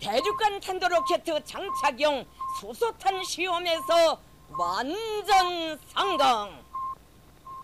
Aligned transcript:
대륙간 0.00 0.60
탄도 0.60 0.88
로켓 0.88 1.24
장착용 1.24 2.24
수소탄 2.60 3.22
시험에서 3.24 4.20
완전 4.58 5.78
성공. 5.94 6.50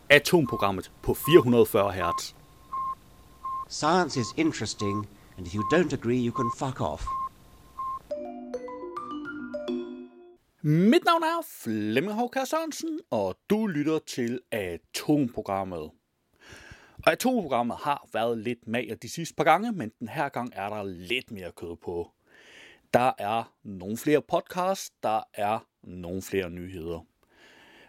Atomprogrammet 0.09 0.91
på 1.03 1.15
440 1.15 1.93
Hz. 1.93 2.35
Science 3.69 4.17
is 4.17 4.33
interesting, 4.37 5.07
and 5.37 5.47
if 5.47 5.55
you 5.55 5.63
don't 5.73 5.93
agree, 5.93 6.19
you 6.19 6.33
can 6.33 6.51
fuck 6.57 6.81
off. 6.81 7.05
Mit 10.63 11.05
navn 11.05 11.23
er 11.23 11.43
Flemming 11.63 12.15
Håkær 12.15 12.45
Sørensen, 12.45 13.01
og 13.11 13.37
du 13.51 13.67
lytter 13.67 13.99
til 13.99 14.41
Atomprogrammet. 14.51 15.91
Og 17.07 17.13
Atomprogrammet 17.13 17.77
har 17.77 18.09
været 18.13 18.39
lidt 18.39 18.69
mager 18.69 18.95
de 18.95 19.09
sidste 19.09 19.35
par 19.35 19.45
gange, 19.45 19.73
men 19.73 19.93
den 20.01 20.09
her 20.09 20.29
gang 20.29 20.53
er 20.53 20.69
der 20.69 20.83
lidt 20.83 21.31
mere 21.31 21.53
kød 21.53 21.77
på. 21.77 22.11
Der 22.94 23.12
er 23.18 23.56
nogle 23.64 23.98
flere 23.98 24.22
podcasts, 24.22 24.94
der 25.04 25.24
er 25.34 25.68
nogle 25.84 26.22
flere 26.22 26.50
nyheder. 26.50 27.06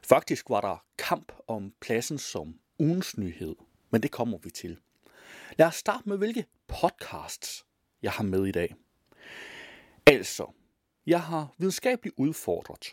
Faktisk 0.04 0.50
var 0.50 0.60
der 0.60 0.84
kamp 0.98 1.32
om 1.48 1.74
pladsen 1.80 2.18
som 2.18 2.60
ugens 2.78 3.18
nyhed, 3.18 3.56
men 3.90 4.02
det 4.02 4.10
kommer 4.10 4.38
vi 4.38 4.50
til. 4.50 4.78
Lad 5.58 5.66
os 5.66 5.74
starte 5.74 6.08
med, 6.08 6.18
hvilke 6.18 6.46
podcasts 6.66 7.66
jeg 8.02 8.12
har 8.12 8.24
med 8.24 8.46
i 8.46 8.52
dag. 8.52 8.74
Altså, 10.06 10.52
jeg 11.06 11.22
har 11.22 11.54
videnskabeligt 11.58 12.14
udfordret 12.18 12.92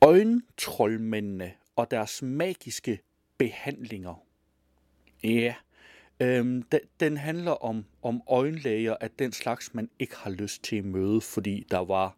øjentrollmændene 0.00 1.52
og 1.76 1.90
deres 1.90 2.22
magiske 2.22 3.00
behandlinger. 3.38 4.24
Ja, 5.24 5.54
øhm, 6.20 6.62
den, 6.62 6.80
den 7.00 7.16
handler 7.16 7.52
om, 7.52 7.84
om 8.02 8.22
øjenlæger 8.28 8.96
af 9.00 9.10
den 9.10 9.32
slags, 9.32 9.74
man 9.74 9.90
ikke 9.98 10.16
har 10.16 10.30
lyst 10.30 10.62
til 10.62 10.76
at 10.76 10.84
møde, 10.84 11.20
fordi 11.20 11.66
der 11.70 11.78
var... 11.78 12.16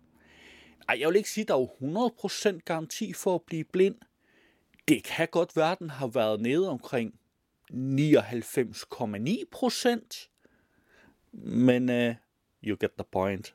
Ej, 0.89 0.97
jeg 1.01 1.09
vil 1.09 1.17
ikke 1.17 1.31
sige, 1.31 1.43
at 1.43 1.49
der 1.49 1.55
var 1.55 1.67
100% 2.55 2.59
garanti 2.65 3.13
for 3.13 3.35
at 3.35 3.43
blive 3.43 3.65
blind. 3.65 3.95
Det 4.89 5.05
kan 5.05 5.29
godt 5.31 5.57
være, 5.57 5.73
at 5.73 5.79
den 5.79 5.91
har 5.91 6.07
været 6.07 6.41
nede 6.41 6.71
omkring 6.71 7.15
99,9%. 7.73 10.29
Men 11.33 11.89
uh, 11.89 12.15
you 12.65 12.77
get 12.81 12.91
the 12.99 13.05
point. 13.13 13.55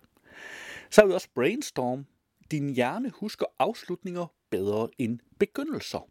Så 0.89 1.02
har 1.02 1.08
vi 1.08 1.14
også 1.14 1.30
Brainstorm. 1.36 2.06
Din 2.52 2.70
hjerne 2.70 3.09
husker 3.09 3.45
afslutninger 3.59 4.26
bedre 4.50 4.89
end 4.98 5.20
begyndelser. 5.39 6.09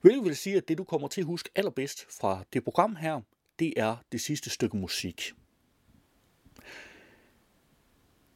Hvilket 0.00 0.24
vil 0.24 0.36
sige, 0.36 0.56
at 0.56 0.68
det 0.68 0.78
du 0.78 0.84
kommer 0.84 1.08
til 1.08 1.20
at 1.20 1.26
huske 1.26 1.50
allerbedst 1.54 2.06
fra 2.20 2.44
det 2.52 2.64
program 2.64 2.96
her, 2.96 3.20
det 3.58 3.72
er 3.76 3.96
det 4.12 4.20
sidste 4.20 4.50
stykke 4.50 4.76
musik. 4.76 5.32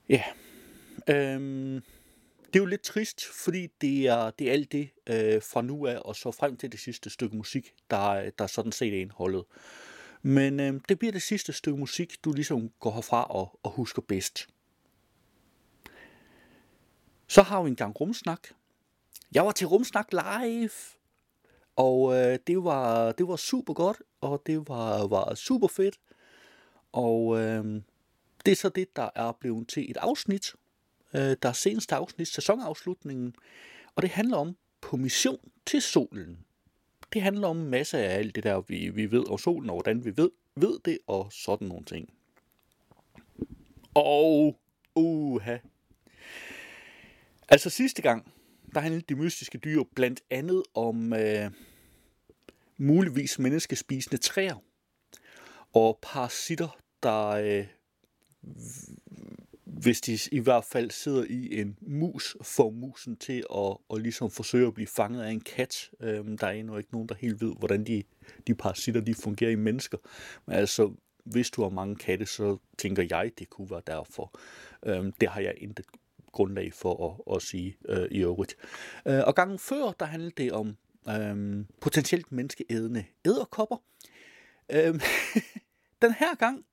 Ja, 0.08 0.22
øhm, 1.08 1.82
det 2.46 2.56
er 2.56 2.62
jo 2.62 2.64
lidt 2.64 2.82
trist, 2.82 3.24
fordi 3.24 3.66
det 3.80 4.06
er, 4.06 4.30
det 4.30 4.48
er 4.48 4.52
alt 4.52 4.72
det 4.72 4.90
øh, 5.06 5.42
fra 5.42 5.62
nu 5.62 5.86
af 5.86 5.98
og 6.04 6.16
så 6.16 6.30
frem 6.30 6.56
til 6.56 6.72
det 6.72 6.80
sidste 6.80 7.10
stykke 7.10 7.36
musik, 7.36 7.74
der, 7.90 8.30
der 8.30 8.46
sådan 8.46 8.72
set 8.72 8.94
er 8.94 9.00
indholdet. 9.00 9.44
Men 10.22 10.60
øh, 10.60 10.80
det 10.88 10.98
bliver 10.98 11.12
det 11.12 11.22
sidste 11.22 11.52
stykke 11.52 11.78
musik, 11.78 12.24
du 12.24 12.32
ligesom 12.32 12.70
går 12.80 12.92
herfra 12.92 13.24
og, 13.24 13.58
og 13.62 13.70
husker 13.70 14.02
bedst. 14.02 14.48
Så 17.26 17.42
har 17.42 17.62
vi 17.62 17.68
en 17.68 17.76
gang 17.76 18.00
rumsnak. 18.00 18.48
Jeg 19.32 19.44
var 19.46 19.52
til 19.52 19.66
rumsnak 19.66 20.12
live, 20.12 20.70
og 21.76 22.14
øh, 22.14 22.38
det, 22.46 22.64
var, 22.64 23.12
det 23.12 23.28
var 23.28 23.36
super 23.36 23.74
godt, 23.74 24.02
og 24.20 24.42
det 24.46 24.68
var, 24.68 25.06
var 25.06 25.34
super 25.34 25.68
fedt. 25.68 25.98
Og 26.92 27.40
øh, 27.40 27.82
det 28.46 28.52
er 28.52 28.56
så 28.56 28.68
det, 28.68 28.96
der 28.96 29.08
er 29.14 29.32
blevet 29.32 29.68
til 29.68 29.90
et 29.90 29.96
afsnit. 29.96 30.54
Øh, 31.14 31.36
der 31.42 31.48
er 31.48 31.52
seneste 31.52 31.94
afsnit, 31.94 32.28
sæsonafslutningen. 32.28 33.34
Og 33.96 34.02
det 34.02 34.10
handler 34.10 34.36
om 34.36 34.56
på 34.80 34.96
mission 34.96 35.50
til 35.66 35.82
solen. 35.82 36.38
Det 37.12 37.22
handler 37.22 37.48
om 37.48 37.58
en 37.58 37.70
masse 37.70 37.98
af 37.98 38.18
alt 38.18 38.34
det 38.34 38.44
der, 38.44 38.60
vi, 38.60 38.88
vi 38.88 39.10
ved 39.10 39.30
om 39.30 39.38
solen, 39.38 39.70
og 39.70 39.76
hvordan 39.76 40.04
vi 40.04 40.16
ved, 40.16 40.30
ved 40.56 40.78
det, 40.84 40.98
og 41.06 41.28
sådan 41.32 41.68
nogle 41.68 41.84
ting. 41.84 42.12
Og, 43.94 44.58
uha. 44.94 45.56
Altså 47.48 47.70
sidste 47.70 48.02
gang, 48.02 48.32
der 48.74 48.80
handlede 48.80 49.04
de 49.08 49.14
mystiske 49.14 49.58
dyr 49.58 49.82
blandt 49.94 50.20
andet 50.30 50.62
om 50.74 51.12
øh, 51.12 51.50
muligvis 52.76 53.38
menneskespisende 53.38 54.16
træer 54.16 54.56
og 55.74 55.98
parasitter, 56.02 56.78
der, 57.02 57.28
øh, 57.28 57.66
hvis 59.64 60.00
de 60.00 60.18
i 60.32 60.38
hvert 60.38 60.64
fald 60.64 60.90
sidder 60.90 61.24
i 61.24 61.60
en 61.60 61.78
mus, 61.80 62.36
får 62.42 62.70
musen 62.70 63.16
til 63.16 63.38
at, 63.38 63.76
og 63.88 63.98
ligesom 63.98 64.30
forsøge 64.30 64.66
at 64.66 64.74
blive 64.74 64.86
fanget 64.86 65.22
af 65.22 65.30
en 65.30 65.40
kat. 65.40 65.90
Øhm, 66.00 66.38
der 66.38 66.46
er 66.46 66.50
endnu 66.50 66.76
ikke 66.76 66.92
nogen, 66.92 67.08
der 67.08 67.14
helt 67.14 67.40
ved, 67.40 67.54
hvordan 67.58 67.84
de, 67.84 68.02
de 68.46 68.54
parasitter 68.54 69.00
de 69.00 69.14
fungerer 69.14 69.50
i 69.50 69.54
mennesker. 69.54 69.98
Men 70.46 70.56
altså, 70.56 70.94
hvis 71.24 71.50
du 71.50 71.62
har 71.62 71.68
mange 71.68 71.96
katte, 71.96 72.26
så 72.26 72.58
tænker 72.78 73.06
jeg, 73.10 73.32
det 73.38 73.50
kunne 73.50 73.70
være 73.70 73.82
derfor. 73.86 74.40
Øhm, 74.86 75.12
det 75.12 75.28
har 75.28 75.40
jeg 75.40 75.54
intet 75.56 75.86
grundlag 76.34 76.72
for 76.72 77.24
at, 77.28 77.36
at 77.36 77.42
sige 77.42 77.76
øh, 77.88 78.08
i 78.10 78.18
øvrigt. 78.18 78.56
Øh, 79.06 79.22
og 79.26 79.34
gangen 79.34 79.58
før, 79.58 79.92
der 79.92 80.06
handlede 80.06 80.34
det 80.36 80.52
om 80.52 80.76
øh, 81.08 81.64
potentielt 81.80 82.32
menneskeædende 82.32 83.04
æderkopper. 83.24 83.76
Øh, 84.72 84.94
den 86.02 86.12
her 86.12 86.34
gang, 86.34 86.64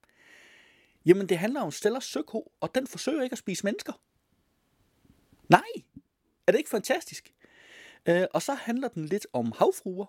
jamen 1.06 1.30
det 1.30 1.38
handler 1.38 1.62
om 1.62 1.72
Stellers 1.72 2.06
søko, 2.06 2.52
og 2.60 2.76
den 2.76 2.88
forsøger 2.88 3.24
ikke 3.24 3.34
at 3.34 3.38
spise 3.38 3.66
mennesker. 3.66 3.94
Nej, 5.50 5.84
er 6.48 6.52
det 6.52 6.60
ikke 6.60 6.70
fantastisk? 6.70 7.34
Øh, 8.06 8.26
og 8.34 8.42
så 8.42 8.54
handler 8.54 8.88
den 8.88 9.06
lidt 9.06 9.28
om 9.34 9.54
havfruer, 9.58 10.06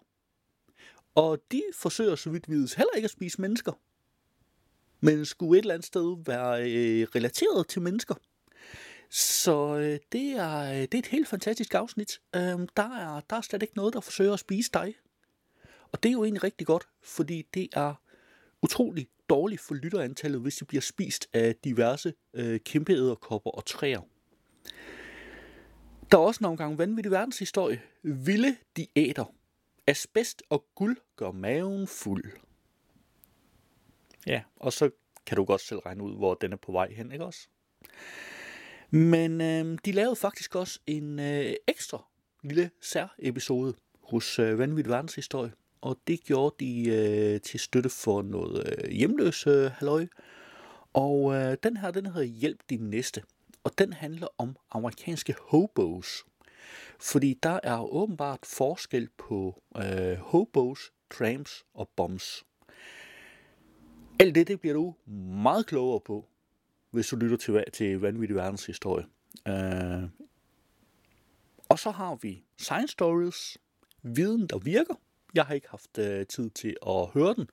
og 1.15 1.39
de 1.53 1.63
forsøger 1.75 2.17
så 2.17 2.31
vidt 2.31 2.51
vides 2.51 2.75
heller 2.75 2.93
ikke 2.97 3.07
at 3.07 3.11
spise 3.11 3.41
mennesker, 3.41 3.73
men 5.01 5.25
skulle 5.25 5.59
et 5.59 5.63
eller 5.63 5.75
andet 5.75 5.87
sted 5.87 6.25
være 6.27 6.63
øh, 6.63 7.07
relateret 7.15 7.69
til 7.69 7.83
mennesker. 7.83 8.15
Så 9.15 9.77
øh, 9.77 9.99
det, 10.13 10.31
er, 10.31 10.59
øh, 10.59 10.77
det 10.77 10.95
er 10.95 10.99
et 10.99 11.07
helt 11.07 11.29
fantastisk 11.29 11.75
afsnit. 11.75 12.21
Øh, 12.37 12.41
der, 12.77 12.97
er, 12.97 13.21
der 13.31 13.37
er 13.37 13.41
slet 13.41 13.63
ikke 13.63 13.77
noget, 13.77 13.95
der 13.95 14.01
forsøger 14.01 14.33
at 14.33 14.39
spise 14.39 14.71
dig. 14.75 14.95
Og 15.93 16.03
det 16.03 16.09
er 16.09 16.13
jo 16.13 16.25
egentlig 16.25 16.45
rigtig 16.45 16.67
godt, 16.67 16.89
fordi 17.03 17.43
det 17.55 17.69
er 17.73 17.95
utrolig 18.63 19.09
dårligt 19.29 19.61
for 19.61 19.75
lytterantallet, 19.75 20.41
hvis 20.41 20.57
det 20.57 20.67
bliver 20.67 20.81
spist 20.81 21.29
af 21.33 21.57
diverse 21.65 22.15
øh, 22.35 22.61
kæmpe 22.61 22.93
æderkopper 22.93 23.51
og 23.51 23.67
træer. 23.67 24.01
Der 26.11 26.19
er 26.19 26.23
også 26.23 26.39
nogle 26.43 26.57
gange 26.57 26.79
vanvittig 26.79 27.13
verdenshistorie. 27.13 27.83
Vilde 28.03 28.57
diæter. 28.77 29.25
Asbest 29.87 30.43
og 30.49 30.65
guld 30.75 30.97
gør 31.17 31.33
maven 31.33 31.87
fuld. 31.87 32.25
Ja, 34.27 34.43
og 34.57 34.73
så 34.73 34.91
kan 35.27 35.37
du 35.37 35.45
godt 35.45 35.61
selv 35.61 35.79
regne 35.79 36.03
ud, 36.03 36.17
hvor 36.17 36.35
den 36.35 36.53
er 36.53 36.57
på 36.57 36.73
vej 36.73 36.93
hen, 36.93 37.13
ikke 37.13 37.25
også? 37.25 37.49
Men 38.95 39.41
øh, 39.41 39.79
de 39.85 39.93
lavede 39.93 40.17
faktisk 40.17 40.55
også 40.55 40.81
en 40.87 41.19
øh, 41.19 41.55
ekstra 41.69 42.05
lille 42.43 42.71
sær-episode 42.81 43.75
hos 44.03 44.39
øh, 44.39 44.59
Vanvittig 44.59 44.91
Verdenshistorie. 44.91 45.53
Og 45.81 45.99
det 46.07 46.25
gjorde 46.25 46.55
de 46.61 46.89
øh, 46.89 47.41
til 47.41 47.61
støtte 47.61 47.91
for 47.91 48.23
noget 48.23 48.85
øh, 48.85 48.91
hjemløs 48.91 49.47
øh, 49.47 49.71
halløj. 49.71 50.07
Og 50.93 51.35
øh, 51.35 51.57
den 51.63 51.77
her, 51.77 51.91
den 51.91 52.07
hedder 52.07 52.23
Hjælp 52.23 52.61
din 52.71 52.91
næste. 52.91 53.23
Og 53.65 53.79
den 53.79 53.93
handler 53.93 54.27
om 54.39 54.57
amerikanske 54.71 55.35
hobos. 55.41 56.25
Fordi 57.01 57.39
der 57.43 57.61
er 57.63 57.93
åbenbart 57.93 58.47
forskel 58.47 59.09
på 59.19 59.63
øh, 59.77 60.17
hobos, 60.19 60.93
tramps 61.11 61.65
og 61.75 61.89
bombs. 61.97 62.45
Alt 64.21 64.35
det, 64.35 64.49
det 64.49 64.61
bliver 64.61 64.75
du 64.75 64.95
meget 65.43 65.67
klogere 65.67 66.01
på 66.01 66.29
hvis 66.93 67.09
du 67.09 67.17
lytter 67.17 67.37
til, 67.37 67.65
til 67.73 68.01
Vanvittig 68.01 68.37
Verdenshistorie. 68.37 69.07
Øh, 69.49 70.03
og 71.69 71.79
så 71.79 71.91
har 71.91 72.15
vi 72.15 72.45
Science 72.59 72.93
Stories, 72.93 73.59
viden 74.03 74.47
der 74.47 74.59
virker. 74.59 74.95
Jeg 75.35 75.45
har 75.45 75.55
ikke 75.55 75.69
haft 75.71 75.99
øh, 75.99 76.27
tid 76.27 76.51
til 76.51 76.77
at 76.87 77.07
høre 77.07 77.35
den, 77.35 77.49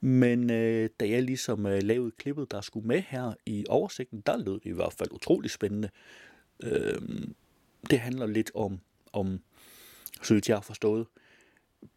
men 0.00 0.50
øh, 0.50 0.90
da 1.00 1.08
jeg 1.08 1.22
ligesom 1.22 1.66
øh, 1.66 1.82
lavede 1.82 2.10
klippet, 2.10 2.50
der 2.50 2.60
skulle 2.60 2.86
med 2.86 3.02
her 3.08 3.34
i 3.46 3.64
oversigten, 3.68 4.20
der 4.26 4.36
lød 4.36 4.54
det 4.54 4.66
i 4.66 4.72
hvert 4.72 4.92
fald 4.92 5.12
utrolig 5.12 5.50
spændende. 5.50 5.90
Øh, 6.62 7.00
det 7.90 8.00
handler 8.00 8.26
lidt 8.26 8.50
om, 8.54 8.80
om 9.12 9.40
så 10.22 10.34
vidt 10.34 10.48
jeg 10.48 10.56
har 10.56 10.62
forstået, 10.62 11.06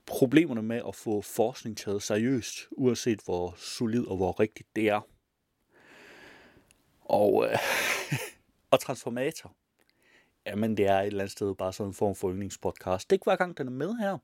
problemerne 0.06 0.62
med 0.62 0.82
at 0.88 0.96
få 0.96 1.22
forskning 1.22 1.78
taget 1.78 2.04
seriøst, 2.04 2.58
uanset 2.72 3.20
hvor 3.26 3.54
solid 3.58 4.08
og 4.08 4.18
hvor 4.18 4.40
rigtigt 4.40 4.76
det 4.76 4.90
er. 4.90 5.02
Og, 7.10 7.46
øh, 7.46 7.58
og 8.72 8.80
Transformator. 8.80 9.54
Jamen, 10.46 10.78
det 10.78 10.88
er 10.88 11.00
et 11.00 11.08
eller 11.08 11.20
andet 11.20 11.32
sted 11.32 11.56
bare 11.56 11.74
sådan 11.74 11.90
en 11.90 11.94
form 11.94 12.16
for 12.16 12.32
yndlingspodcast. 12.32 13.10
Det 13.10 13.14
er 13.14 13.16
ikke 13.16 13.24
hver 13.24 13.36
gang, 13.36 13.58
den 13.58 13.68
er 13.68 13.72
med 13.72 13.96
her. 13.96 14.18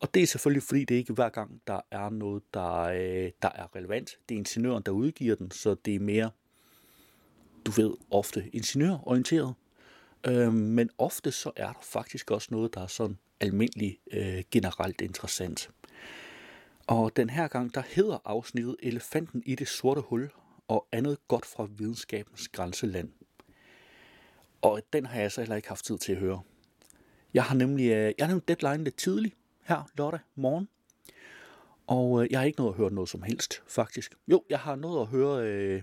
Og 0.00 0.14
det 0.14 0.22
er 0.22 0.26
selvfølgelig, 0.26 0.62
fordi 0.62 0.84
det 0.84 0.94
ikke 0.94 1.12
hver 1.12 1.28
gang, 1.28 1.62
der 1.66 1.80
er 1.90 2.10
noget, 2.10 2.42
der, 2.54 2.80
øh, 2.80 3.30
der 3.42 3.48
er 3.54 3.76
relevant. 3.76 4.18
Det 4.28 4.34
er 4.34 4.38
ingeniøren, 4.38 4.82
der 4.82 4.92
udgiver 4.92 5.34
den, 5.34 5.50
så 5.50 5.74
det 5.74 5.94
er 5.94 6.00
mere, 6.00 6.30
du 7.66 7.70
ved, 7.70 7.94
ofte 8.10 8.50
ingeniørorienteret. 8.52 9.54
Øh, 10.26 10.52
men 10.52 10.90
ofte 10.98 11.32
så 11.32 11.52
er 11.56 11.66
der 11.66 11.80
faktisk 11.82 12.30
også 12.30 12.48
noget, 12.50 12.74
der 12.74 12.82
er 12.82 12.86
sådan 12.86 13.18
almindelig 13.40 13.98
øh, 14.12 14.42
generelt 14.50 15.00
interessant. 15.00 15.70
Og 16.86 17.16
den 17.16 17.30
her 17.30 17.48
gang, 17.48 17.74
der 17.74 17.82
hedder 17.86 18.18
afsnittet 18.24 18.76
Elefanten 18.82 19.42
i 19.46 19.54
det 19.54 19.68
sorte 19.68 20.00
hul 20.00 20.30
og 20.70 20.86
andet 20.92 21.28
godt 21.28 21.46
fra 21.46 21.68
videnskabens 21.78 22.48
grænseland. 22.48 23.12
Og 24.62 24.82
den 24.92 25.06
har 25.06 25.20
jeg 25.20 25.32
så 25.32 25.40
heller 25.40 25.56
ikke 25.56 25.68
haft 25.68 25.84
tid 25.84 25.98
til 25.98 26.12
at 26.12 26.18
høre. 26.18 26.42
Jeg 27.34 27.44
har 27.44 27.54
nemlig, 27.54 27.84
øh, 27.84 28.12
jeg 28.18 28.26
har 28.26 28.26
nemlig 28.26 28.48
deadline 28.48 28.84
lidt 28.84 28.96
tidligt 28.96 29.36
her 29.62 29.90
lørdag 29.98 30.20
morgen. 30.34 30.68
Og 31.86 32.22
øh, 32.22 32.28
jeg 32.30 32.40
har 32.40 32.46
ikke 32.46 32.60
nået 32.60 32.70
at 32.70 32.76
høre 32.76 32.92
noget 32.92 33.08
som 33.08 33.22
helst, 33.22 33.62
faktisk. 33.66 34.14
Jo, 34.28 34.44
jeg 34.50 34.58
har 34.58 34.76
nået 34.76 35.00
at 35.00 35.06
høre 35.06 35.46
øh, 35.46 35.82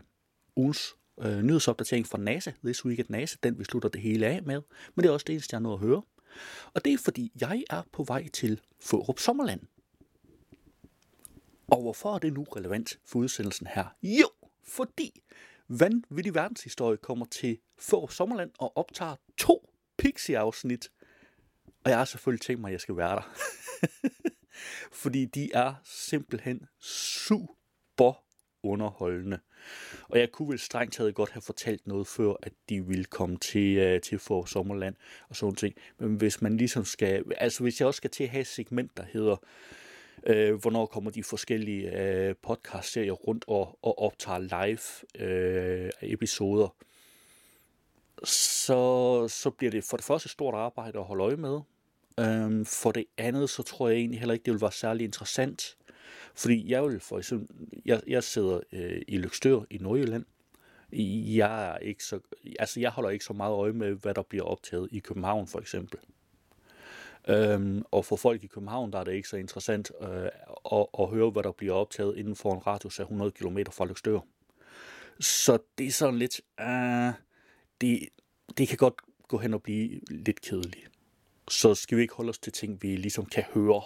ugens 0.55 0.95
øh, 1.21 1.41
nyhedsopdatering 1.41 2.07
fra 2.07 2.17
NASA, 2.17 2.51
This 2.63 2.85
Week 2.85 2.99
at 2.99 3.09
NASA, 3.09 3.37
den 3.43 3.59
vi 3.59 3.63
slutter 3.63 3.89
det 3.89 4.01
hele 4.01 4.27
af 4.27 4.43
med. 4.43 4.61
Men 4.95 5.03
det 5.03 5.09
er 5.09 5.13
også 5.13 5.25
det 5.27 5.33
eneste, 5.33 5.53
jeg 5.53 5.59
har 5.59 5.63
nået 5.63 5.73
at 5.73 5.87
høre. 5.87 6.01
Og 6.73 6.85
det 6.85 6.93
er 6.93 6.97
fordi, 6.97 7.31
jeg 7.41 7.63
er 7.69 7.81
på 7.91 8.03
vej 8.03 8.27
til 8.27 8.61
Fårup 8.79 9.19
Sommerland. 9.19 9.61
Og 11.67 11.81
hvorfor 11.81 12.15
er 12.15 12.19
det 12.19 12.33
nu 12.33 12.43
relevant 12.43 12.99
for 13.05 13.19
udsendelsen 13.19 13.67
her? 13.67 13.85
Jo, 14.03 14.27
fordi 14.67 15.21
Vanvittig 15.69 16.35
Verdenshistorie 16.35 16.97
kommer 16.97 17.25
til 17.25 17.57
få 17.79 18.07
Sommerland 18.07 18.51
og 18.59 18.77
optager 18.77 19.15
to 19.37 19.73
Pixie-afsnit. 19.97 20.91
Og 21.83 21.89
jeg 21.89 21.97
har 21.97 22.05
selvfølgelig 22.05 22.41
tænkt 22.41 22.61
mig, 22.61 22.69
at 22.69 22.71
jeg 22.71 22.81
skal 22.81 22.97
være 22.97 23.15
der. 23.15 23.35
fordi 25.01 25.25
de 25.25 25.51
er 25.53 25.73
simpelthen 25.83 26.61
super 26.79 28.23
underholdende. 28.63 29.39
Og 30.09 30.19
jeg 30.19 30.31
kunne 30.31 30.49
vel 30.49 30.59
strengt 30.59 30.93
taget 30.93 31.15
godt 31.15 31.31
have 31.31 31.41
fortalt 31.41 31.87
noget 31.87 32.07
før, 32.07 32.33
at 32.43 32.53
de 32.69 32.85
ville 32.85 33.05
komme 33.05 33.37
til, 33.37 33.95
uh, 33.95 34.01
til 34.01 34.19
for 34.19 34.45
sommerland 34.45 34.95
og 35.29 35.35
sådan 35.35 35.55
ting. 35.55 35.75
Men 35.99 36.15
hvis 36.15 36.41
man 36.41 36.57
ligesom 36.57 36.85
skal, 36.85 37.23
altså 37.37 37.63
hvis 37.63 37.79
jeg 37.79 37.87
også 37.87 37.97
skal 37.97 38.09
til 38.09 38.23
at 38.23 38.29
have 38.29 38.41
et 38.41 38.47
segment, 38.47 38.97
der 38.97 39.03
hedder, 39.03 39.35
øh, 40.25 40.55
hvornår 40.55 40.85
kommer 40.85 41.11
de 41.11 41.23
forskellige 41.23 42.01
øh, 42.01 42.35
podcast-serier 42.43 43.11
rundt 43.11 43.45
og, 43.47 43.79
og 43.81 43.99
optager 43.99 44.39
live 44.39 44.79
uh, 45.19 45.89
episoder, 46.01 46.75
så, 48.23 49.27
så 49.27 49.49
bliver 49.49 49.71
det 49.71 49.83
for 49.83 49.97
det 49.97 50.05
første 50.05 50.29
stort 50.29 50.55
arbejde 50.55 50.99
at 50.99 51.05
holde 51.05 51.23
øje 51.23 51.35
med. 51.35 51.59
Um, 52.21 52.65
for 52.65 52.91
det 52.91 53.05
andet, 53.17 53.49
så 53.49 53.63
tror 53.63 53.89
jeg 53.89 53.97
egentlig 53.97 54.19
heller 54.19 54.33
ikke, 54.33 54.43
det 54.43 54.53
vil 54.53 54.61
være 54.61 54.71
særlig 54.71 55.03
interessant 55.03 55.77
fordi 56.37 56.71
jeg 56.71 56.83
vil 56.83 56.99
for 56.99 57.17
eksempel, 57.17 57.67
jeg, 57.85 58.01
jeg 58.07 58.23
sidder 58.23 58.59
øh, 58.71 59.01
i 59.07 59.17
Lykstør 59.17 59.59
i 59.69 59.77
Nordjylland. 59.77 60.25
Jeg 61.37 61.73
er 61.73 61.77
ikke 61.77 62.03
så, 62.03 62.19
altså 62.59 62.79
jeg 62.79 62.91
holder 62.91 63.09
ikke 63.09 63.25
så 63.25 63.33
meget 63.33 63.53
øje 63.53 63.73
med, 63.73 63.93
hvad 63.93 64.13
der 64.13 64.21
bliver 64.21 64.43
optaget 64.43 64.89
i 64.91 64.99
København 64.99 65.47
for 65.47 65.59
eksempel. 65.59 65.99
Øhm, 67.29 67.83
og 67.91 68.05
for 68.05 68.15
folk 68.15 68.43
i 68.43 68.47
København, 68.47 68.91
der 68.91 68.99
er 68.99 69.03
det 69.03 69.13
ikke 69.13 69.29
så 69.29 69.37
interessant 69.37 69.91
øh, 70.01 70.29
at, 70.71 70.85
at 70.99 71.09
høre, 71.09 71.29
hvad 71.29 71.43
der 71.43 71.51
bliver 71.51 71.73
optaget 71.73 72.17
inden 72.17 72.35
for 72.35 72.53
en 72.53 72.67
radius 72.67 72.99
af 72.99 73.03
100 73.03 73.31
km 73.31 73.57
fra 73.71 73.85
Løgstør. 73.85 74.19
Så 75.19 75.57
det 75.77 75.87
er 75.87 75.91
sådan 75.91 76.19
lidt, 76.19 76.41
øh, 76.59 77.13
det, 77.81 78.09
det 78.57 78.67
kan 78.67 78.77
godt 78.77 78.93
gå 79.27 79.37
hen 79.37 79.53
og 79.53 79.63
blive 79.63 79.99
lidt 80.09 80.41
kedeligt. 80.41 80.91
Så 81.49 81.75
skal 81.75 81.97
vi 81.97 82.01
ikke 82.01 82.13
holde 82.13 82.29
os 82.29 82.39
til 82.39 82.53
ting, 82.53 82.81
vi 82.81 82.95
ligesom 82.95 83.25
kan 83.25 83.43
høre 83.53 83.81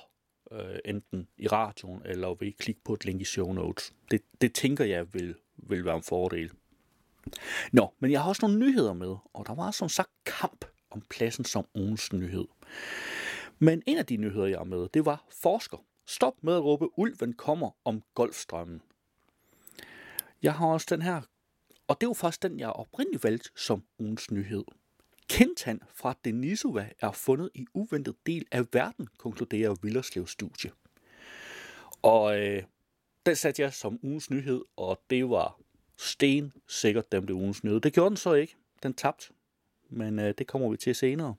øh, 0.52 0.80
enten 0.86 1.28
i 1.38 1.48
radioen 1.48 2.02
eller 2.06 2.28
ved 2.28 2.48
at 2.48 2.58
klikke 2.58 2.82
på 2.84 2.94
et 2.94 3.06
link 3.06 3.22
i 3.22 3.26
show 3.26 3.54
notes. 3.54 3.94
Det, 4.12 4.22
det 4.42 4.54
tænker 4.54 4.86
jeg 4.86 5.14
vil, 5.14 5.36
vil 5.58 5.86
være 5.86 5.96
en 5.96 6.04
fordel. 6.04 6.52
Nå, 7.72 7.94
men 8.00 8.12
jeg 8.12 8.22
har 8.22 8.30
også 8.30 8.48
nogle 8.48 8.60
nyheder 8.60 8.94
med, 8.94 9.16
og 9.34 9.48
der 9.48 9.56
var 9.56 9.72
som 9.72 9.90
sagt 9.90 10.10
kamp 10.26 10.66
om 10.92 11.04
pladsen 11.10 11.46
som 11.46 11.66
ugens 11.76 12.14
nyhed. 12.14 12.46
Men 13.63 13.84
en 13.86 13.98
af 13.98 14.06
de 14.06 14.18
nyheder, 14.18 14.46
jeg 14.46 14.60
er 14.60 14.63
med, 14.63 14.90
det 14.94 15.06
var 15.06 15.25
forsker. 15.42 15.78
Stop 16.06 16.44
med 16.44 16.56
at 16.56 16.63
råbe, 16.63 17.00
ulven 17.00 17.34
kommer 17.34 17.69
om 17.86 18.04
golfstrømmen. 18.16 18.81
Jeg 20.44 20.54
har 20.54 20.68
også 20.68 20.88
den 20.90 21.02
her, 21.02 21.22
og 21.88 22.02
det 22.02 22.08
var 22.08 22.13
faktisk 22.13 22.44
den, 22.44 22.60
jeg 22.60 22.69
oprindeligt 22.69 23.24
valgte 23.24 23.50
som 23.56 23.84
ugens 24.00 24.31
nyhed. 24.31 24.63
Kentan 25.30 25.81
fra 25.94 26.16
Denisova 26.25 26.90
er 27.00 27.12
fundet 27.12 27.50
i 27.56 27.66
uventet 27.74 28.16
del 28.25 28.46
af 28.52 28.66
verden, 28.74 29.08
konkluderer 29.18 29.75
Villerslev 29.81 30.28
studie. 30.28 30.72
Og 32.02 32.40
øh, 32.40 32.63
den 33.25 33.36
satte 33.36 33.62
jeg 33.62 33.74
som 33.74 34.00
ugens 34.04 34.30
nyhed, 34.30 34.62
og 34.75 35.02
det 35.10 35.30
var 35.30 35.60
sten 35.98 36.54
sikkert 36.68 37.12
dem 37.12 37.28
det 37.28 37.34
ugens 37.34 37.63
nyhed. 37.63 37.80
Det 37.80 37.94
gjorde 37.94 38.10
den 38.10 38.18
så 38.18 38.34
ikke. 38.34 38.56
Den 38.84 38.94
tabte. 38.94 39.34
Men 39.90 40.19
øh, 40.19 40.34
det 40.38 40.48
kommer 40.48 40.69
vi 40.69 40.78
til 40.78 40.96
senere. 40.96 41.36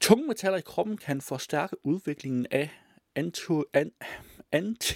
Tungmetaller 0.00 0.58
i 0.58 0.62
kroppen 0.62 0.96
kan 0.96 1.20
forstærke 1.20 1.86
udviklingen 1.86 2.46
af 2.50 2.70
anto, 3.14 3.64
an, 3.72 3.92
anti, 4.52 4.94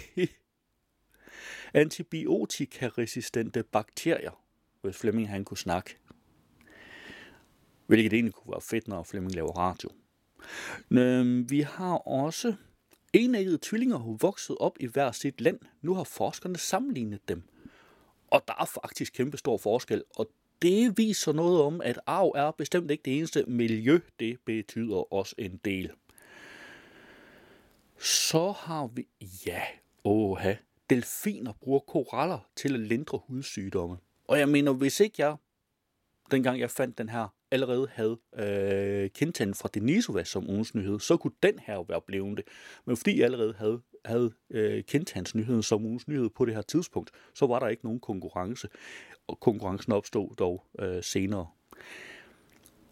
antibiotikaresistente 1.75 3.63
bakterier, 3.63 4.45
hvis 4.83 4.97
Flemming 4.97 5.29
han 5.29 5.45
kunne 5.45 5.59
snakke. 5.59 5.97
Hvilket 7.87 8.13
egentlig 8.13 8.35
kunne 8.35 8.53
være 8.53 8.61
fedt, 8.61 8.89
når 8.89 9.03
Flemming 9.03 9.35
laver 9.35 9.53
radio. 9.53 9.91
Øhm, 10.91 11.51
vi 11.51 11.61
har 11.61 11.97
også 11.97 12.55
enæggede 13.13 13.59
tvillinger 13.63 14.17
vokset 14.21 14.57
op 14.61 14.77
i 14.81 14.87
hver 14.87 15.13
sit 15.13 15.41
land. 15.41 15.61
Nu 15.83 15.95
har 15.95 16.05
forskerne 16.05 16.57
sammenlignet 16.57 17.29
dem. 17.29 17.43
Og 18.27 18.43
der 18.49 18.55
er 18.61 18.65
faktisk 18.65 19.13
kæmpe 19.13 19.37
stor 19.37 19.57
forskel, 19.57 20.05
og 20.17 20.31
det 20.65 20.99
viser 20.99 21.33
noget 21.33 21.63
om, 21.63 21.81
at 21.81 22.01
arv 22.07 22.33
er 22.37 22.51
bestemt 22.51 22.91
ikke 22.91 23.03
det 23.05 23.19
eneste. 23.19 23.45
Miljø, 23.47 24.01
det 24.21 24.39
betyder 24.45 25.13
også 25.13 25.35
en 25.39 25.61
del. 25.65 25.91
Så 27.99 28.51
har 28.51 28.87
vi, 28.87 29.07
ja, 29.47 29.63
åha, 30.05 30.55
delfiner 30.91 31.53
bruger 31.53 31.81
koraller 31.81 32.49
til 32.57 32.75
at 32.75 32.81
lindre 32.81 33.21
hudsygdomme. 33.27 33.97
Og 34.29 34.39
jeg 34.39 34.49
mener, 34.49 34.73
hvis 34.73 35.01
ikke 35.01 35.15
jeg, 35.19 35.37
dengang 36.31 36.61
jeg 36.61 36.71
fandt 36.71 36.99
den 36.99 37.09
her 37.09 37.29
allerede 37.51 37.89
havde 37.93 38.19
øh, 38.37 39.11
kendt 39.11 39.57
fra 39.57 39.69
Denisova 39.75 40.25
som 40.25 40.51
ugens 40.51 40.75
nyhed, 40.75 41.01
så 41.01 41.17
kunne 41.17 41.35
den 41.43 41.59
her 41.59 41.75
jo 41.75 41.85
være 41.89 42.01
blevet 42.01 42.37
det. 42.37 42.45
Men 42.85 42.97
fordi 42.97 43.19
jeg 43.19 43.25
allerede 43.25 43.55
havde, 43.59 43.81
havde 44.05 44.33
øh, 44.51 44.85
kendt 44.85 45.13
hans 45.13 45.35
nyhed 45.35 45.63
som 45.63 45.85
ugens 45.85 46.09
nyhed 46.09 46.31
på 46.31 46.45
det 46.45 46.55
her 46.55 46.63
tidspunkt, 46.63 47.11
så 47.35 47.47
var 47.47 47.59
der 47.59 47.69
ikke 47.69 47.85
nogen 47.85 48.01
konkurrence. 48.01 48.69
Og 49.27 49.41
konkurrencen 49.41 49.93
opstod 49.93 50.35
dog 50.39 50.65
øh, 50.79 51.03
senere. 51.03 51.49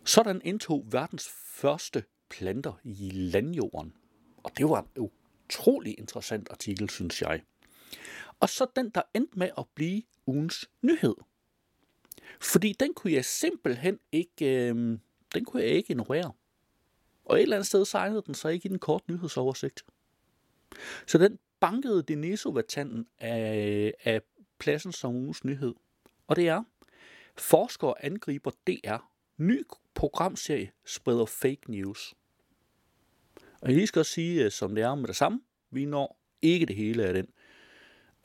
Sådan 0.04 0.40
indtog 0.45 0.87
verdens 0.90 1.28
første 1.54 2.04
planter 2.31 2.81
i 2.85 3.11
landjorden. 3.11 3.95
Og 4.37 4.50
det 4.59 4.69
var 4.69 4.87
en 4.97 5.11
utrolig 5.49 5.99
interessant 5.99 6.49
artikel, 6.50 6.90
synes 6.90 7.23
jeg. 7.23 7.42
Og 8.40 8.49
så 8.49 8.66
den, 8.76 8.90
der 8.90 9.02
endte 9.14 9.38
med 9.38 9.50
at 9.59 9.64
blive 9.75 10.02
ugens 10.26 10.71
nyhed– 10.83 11.14
fordi 12.40 12.73
den 12.81 12.95
kunne 12.95 13.12
jeg 13.12 13.25
simpelthen 13.25 13.99
ikke, 14.12 14.69
øh, 14.69 14.99
den 15.35 15.45
kunne 15.45 15.62
jeg 15.62 15.71
ikke 15.71 15.90
ignorere. 15.90 16.33
Og 17.25 17.37
et 17.37 17.42
eller 17.42 17.57
andet 17.57 17.66
sted 17.66 17.85
sejlede 17.85 18.23
den 18.26 18.35
så 18.35 18.49
ikke 18.49 18.66
i 18.66 18.69
den 18.69 18.78
kort 18.78 19.09
nyhedsoversigt. 19.09 19.85
Så 21.07 21.19
den 21.19 21.38
bankede 21.61 22.02
Denisova-tanden 22.02 23.07
af, 23.19 23.95
af 24.05 24.23
pladsen 24.59 24.93
som 24.93 25.14
ugens 25.14 25.45
nyhed. 25.45 25.75
Og 26.26 26.37
det 26.37 26.49
er, 26.49 26.62
forskere 27.38 28.05
angriber 28.05 28.50
DR. 28.67 28.97
Ny 29.37 29.64
programserie 29.95 30.71
spreder 30.87 31.26
fake 31.26 31.61
news. 31.69 32.14
Og 33.37 33.69
jeg 33.69 33.75
lige 33.75 33.87
skal 33.87 34.00
også 34.00 34.12
sige, 34.12 34.45
øh, 34.45 34.50
som 34.50 34.75
det 34.75 34.85
er 34.85 34.95
med 34.95 35.09
det 35.09 35.17
samme, 35.17 35.41
vi 35.71 35.85
når 35.85 36.19
ikke 36.43 36.67
det 36.67 36.76
hele 36.76 37.05
af 37.05 37.14
den. 37.14 37.29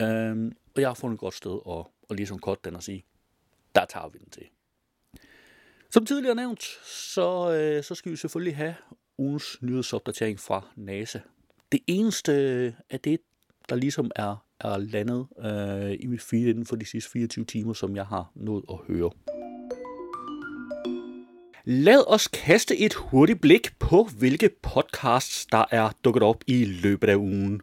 Øhm, 0.02 0.52
og 0.74 0.80
jeg 0.80 0.88
har 0.88 0.94
fundet 0.94 1.14
et 1.14 1.20
godt 1.20 1.34
sted 1.34 1.58
at, 1.70 1.84
at 2.10 2.16
ligesom 2.16 2.38
kort 2.38 2.64
den 2.64 2.76
og 2.76 2.82
sige, 2.82 3.04
der 3.74 3.84
tager 3.84 4.08
vi 4.08 4.18
den 4.18 4.30
til. 4.30 4.48
Som 5.90 6.06
tidligere 6.06 6.34
nævnt, 6.34 6.62
så, 6.84 7.52
øh, 7.52 7.84
så 7.84 7.94
skal 7.94 8.12
vi 8.12 8.16
selvfølgelig 8.16 8.56
have 8.56 8.74
ugens 9.18 9.62
nyhedsopdatering 9.62 10.40
fra 10.40 10.62
NASA. 10.76 11.20
Det 11.72 11.80
eneste 11.86 12.32
af 12.90 13.00
det, 13.00 13.20
der 13.68 13.76
ligesom 13.76 14.10
er, 14.16 14.44
er 14.60 14.78
landet 14.78 15.26
øh, 15.38 15.96
i 16.00 16.06
mit 16.06 16.22
feed 16.22 16.46
inden 16.46 16.66
for 16.66 16.76
de 16.76 16.84
sidste 16.84 17.10
24 17.10 17.44
timer, 17.44 17.72
som 17.72 17.96
jeg 17.96 18.06
har 18.06 18.32
nået 18.34 18.64
at 18.70 18.76
høre. 18.88 19.10
Lad 21.64 22.04
os 22.06 22.28
kaste 22.28 22.78
et 22.78 22.94
hurtigt 22.94 23.40
blik 23.40 23.78
på, 23.78 24.08
hvilke 24.18 24.50
podcasts, 24.62 25.46
der 25.46 25.64
er 25.70 25.90
dukket 26.04 26.22
op 26.22 26.44
i 26.46 26.64
løbet 26.64 27.08
af 27.08 27.16
ugen. 27.16 27.60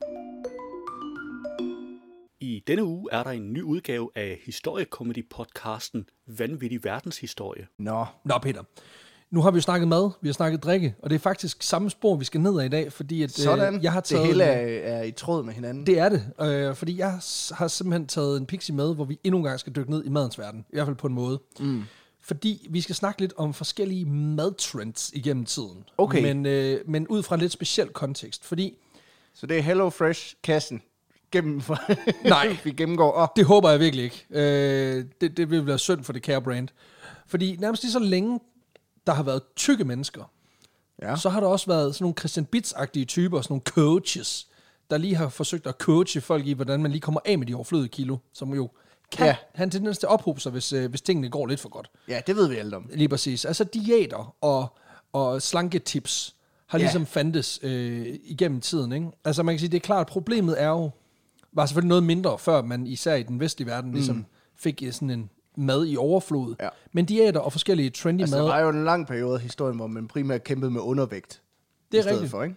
I 2.40 2.64
denne 2.68 2.84
uge 2.84 3.10
er 3.12 3.24
der 3.24 3.32
en 3.32 3.54
ny 3.54 3.62
udgave 3.62 4.10
af 4.16 4.42
historiekomedy-podcasten 4.44 6.06
Vanvittig 6.28 6.84
Verdenshistorie. 6.84 7.68
Nå, 7.80 8.06
nå 8.26 8.38
Peter. 8.42 8.64
Nu 9.32 9.42
har 9.42 9.52
vi 9.52 9.56
jo 9.58 9.62
snakket 9.62 9.88
mad, 9.88 10.10
vi 10.22 10.28
har 10.28 10.34
snakket 10.34 10.64
drikke, 10.64 10.96
og 11.04 11.10
det 11.10 11.16
er 11.16 11.20
faktisk 11.20 11.64
samme 11.64 11.90
spor, 11.90 12.16
vi 12.16 12.26
skal 12.26 12.42
ned 12.42 12.60
ad 12.60 12.66
i 12.66 12.70
dag, 12.70 12.92
fordi 12.94 13.24
at, 13.24 13.32
Sådan. 13.32 13.76
Øh, 13.76 13.84
jeg 13.84 13.92
har 13.92 14.02
taget... 14.02 14.22
Det 14.22 14.28
hele 14.28 14.44
er, 14.44 14.98
er 14.98 15.04
i 15.04 15.12
tråd 15.12 15.44
med 15.44 15.54
hinanden. 15.54 15.86
Det 15.86 16.00
er 16.00 16.10
det, 16.10 16.24
øh, 16.42 16.76
fordi 16.76 16.98
jeg 17.00 17.20
har 17.52 17.68
simpelthen 17.68 18.08
taget 18.08 18.38
en 18.38 18.46
pixie 18.46 18.76
med, 18.76 18.96
hvor 18.96 19.06
vi 19.06 19.20
endnu 19.24 19.38
en 19.38 19.44
gang 19.44 19.60
skal 19.60 19.74
dykke 19.76 19.92
ned 19.92 20.04
i 20.06 20.10
madens 20.10 20.40
verden, 20.40 20.66
i 20.70 20.76
hvert 20.76 20.88
fald 20.88 20.96
på 20.96 21.08
en 21.08 21.14
måde. 21.14 21.40
Mm. 21.60 21.84
Fordi 22.22 22.68
vi 22.70 22.82
skal 22.82 22.96
snakke 22.96 23.22
lidt 23.22 23.34
om 23.38 23.54
forskellige 23.54 24.06
madtrends 24.06 25.12
igennem 25.14 25.46
tiden. 25.46 25.84
Okay. 25.98 26.22
Men, 26.22 26.46
øh, 26.46 26.80
men 26.88 27.08
ud 27.08 27.24
fra 27.24 27.36
en 27.36 27.42
lidt 27.42 27.52
speciel 27.52 27.88
kontekst, 27.88 28.46
fordi 28.46 28.78
Så 29.34 29.46
det 29.48 29.58
er 29.58 29.62
Hello 29.62 29.90
Fresh-kassen 29.90 30.82
gennem 31.32 31.62
for 31.62 31.80
Nej. 32.30 32.58
vi 32.64 32.72
gennemgår. 32.72 33.14
Oh, 33.22 33.28
Det 33.36 33.46
håber 33.46 33.70
jeg 33.70 33.80
virkelig 33.80 34.04
ikke. 34.04 34.26
Øh, 34.30 35.06
det, 35.22 35.38
det 35.38 35.50
vil 35.50 35.68
være 35.68 35.80
synd 35.80 36.04
for 36.04 36.14
det 36.14 36.22
kære 36.22 36.42
brand. 36.42 36.68
Fordi 37.28 37.56
nærmest 37.60 37.84
lige 37.84 37.92
så 37.92 38.00
længe, 38.00 38.40
der 39.08 39.14
har 39.14 39.24
været 39.24 39.42
tykke 39.56 39.84
mennesker, 39.84 40.32
Ja. 41.02 41.16
så 41.16 41.30
har 41.30 41.40
der 41.40 41.48
også 41.48 41.68
været 41.68 41.96
sådan 41.96 42.04
nogle 42.04 42.16
Christian 42.20 42.48
Bits-agtige 42.56 43.06
typer, 43.06 43.42
sådan 43.42 43.54
nogle 43.54 43.62
coaches, 43.66 44.48
der 44.90 44.98
lige 44.98 45.16
har 45.16 45.30
forsøgt 45.30 45.68
at 45.68 45.76
coache 45.80 46.22
folk 46.22 46.48
i, 46.48 46.54
hvordan 46.54 46.82
man 46.82 46.92
lige 46.92 47.02
kommer 47.02 47.20
af 47.26 47.38
med 47.40 47.48
de 47.48 47.56
overflødige 47.56 47.90
kilo, 47.90 48.18
som 48.34 48.54
jo 48.54 48.70
kan 49.12 49.36
Ja. 49.58 49.64
en 49.64 49.72
tendens 49.72 49.98
til 49.98 50.06
at 50.08 50.12
ophobe 50.12 50.40
sig, 50.40 50.52
hvis, 50.52 50.74
øh, 50.74 50.90
hvis 50.90 51.02
tingene 51.02 51.30
går 51.30 51.46
lidt 51.48 51.60
for 51.60 51.70
godt. 51.70 51.90
ja, 52.08 52.22
det 52.28 52.36
ved 52.36 52.48
vi 52.50 52.56
alt 52.56 52.74
om. 52.74 52.90
Lige 52.94 53.10
præcis. 53.10 53.46
Altså 53.46 53.64
diæter 53.64 54.36
og, 54.42 54.68
og 55.14 55.42
slanketips 55.42 56.36
har 56.68 56.78
Ja. 56.78 56.84
ligesom 56.84 57.06
fandtes 57.06 57.60
øh, 57.64 58.06
igennem 58.24 58.62
tiden. 58.62 58.92
Ikke? 58.92 59.08
Altså 59.26 59.44
man 59.44 59.56
kan 59.56 59.60
sige, 59.60 59.70
det 59.70 59.78
er 59.78 59.82
klart, 59.82 60.02
at 60.02 60.08
problemet 60.08 60.62
er 60.62 60.68
jo, 60.68 60.92
var 61.54 61.66
selvfølgelig 61.66 61.90
noget 61.90 62.04
mindre, 62.04 62.40
før 62.40 62.62
man 62.62 62.88
især 62.88 63.16
i 63.16 63.24
den 63.24 63.40
vestlige 63.40 63.68
verden 63.68 63.92
ligesom 63.92 64.16
mm. 64.16 64.26
fik 64.56 64.84
øh, 64.86 64.94
sådan 64.94 65.10
en 65.10 65.30
mad 65.58 65.88
i 65.88 65.98
overflod. 65.98 66.56
Ja. 66.60 66.70
Men 66.92 67.06
diæter 67.06 67.40
og 67.40 67.52
forskellige 67.52 67.90
trendy 67.90 68.22
Altså, 68.22 68.36
mad, 68.36 68.46
der 68.46 68.52
var 68.52 68.60
jo 68.60 68.70
en 68.70 68.84
lang 68.84 69.08
periode 69.08 69.36
af 69.36 69.42
historien, 69.42 69.76
hvor 69.76 69.88
man 69.88 70.08
primært 70.08 70.44
kæmpede 70.44 70.72
med 70.72 70.82
undervægt. 70.82 71.42
Det 71.92 72.00
er 72.00 72.08
i 72.08 72.12
rigtigt. 72.12 72.32
For, 72.32 72.44
ikke? 72.44 72.56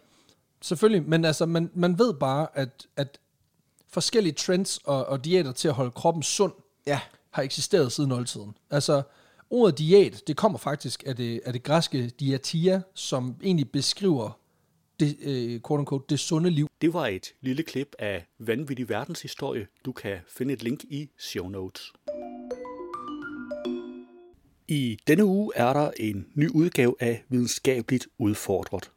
selvfølgelig, 0.61 1.09
men 1.09 1.25
altså 1.25 1.47
man, 1.47 1.71
man 1.75 1.99
ved 1.99 2.15
bare, 2.15 2.47
at, 2.55 2.87
at 2.97 3.19
forskellige 3.89 4.33
trends 4.33 4.79
og, 4.85 5.07
og 5.07 5.25
diæter 5.25 5.53
til 5.53 5.69
at 5.69 5.75
holde 5.75 5.91
kroppen 5.91 6.23
sund, 6.23 6.53
Ja. 6.87 7.01
har 7.31 7.43
eksisteret 7.43 7.93
siden 7.93 8.13
oldtiden. 8.13 8.55
Altså, 8.71 9.03
ordet 9.51 9.79
diæt, 9.79 10.23
det 10.27 10.37
kommer 10.37 10.59
faktisk 10.59 11.03
af 11.07 11.17
det, 11.17 11.41
af 11.45 11.53
det 11.53 11.63
græske 11.63 12.09
diatia, 12.09 12.83
som 12.95 13.35
egentlig 13.43 13.71
beskriver 13.71 14.39
det, 15.01 15.17
øh, 15.23 15.61
quote 15.67 15.81
unquote, 15.81 16.05
det 16.09 16.21
sunde 16.21 16.51
liv. 16.51 16.69
Det 16.81 16.93
var 16.93 17.07
et 17.07 17.35
lille 17.41 17.63
klip 17.63 17.95
af 17.99 18.27
vanvittig 18.39 18.89
verdenshistorie. 18.89 19.67
Du 19.85 19.93
kan 19.93 20.17
finde 20.29 20.55
et 20.55 20.63
link 20.63 20.85
i 20.85 21.09
show 21.19 21.49
notes. 21.49 21.93
I 24.69 24.99
denne 25.07 25.25
uge 25.25 25.53
er 25.55 25.73
der 25.73 25.91
en 25.97 26.27
ny 26.35 26.49
udgave 26.49 26.95
af 27.01 27.25
Videnskabeligt 27.29 28.09
Udfordret. 28.19 28.91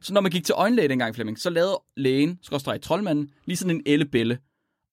Så 0.00 0.14
når 0.14 0.20
man 0.20 0.30
gik 0.30 0.44
til 0.44 0.54
øjenlæge 0.58 0.88
dengang, 0.88 1.14
Flemming, 1.14 1.38
så 1.38 1.50
lavede 1.50 1.80
lægen, 1.96 2.38
skorstræk 2.42 2.80
troldmanden, 2.80 3.30
lige 3.44 3.56
sådan 3.56 3.76
en 3.76 3.82
ellebælle. 3.86 4.38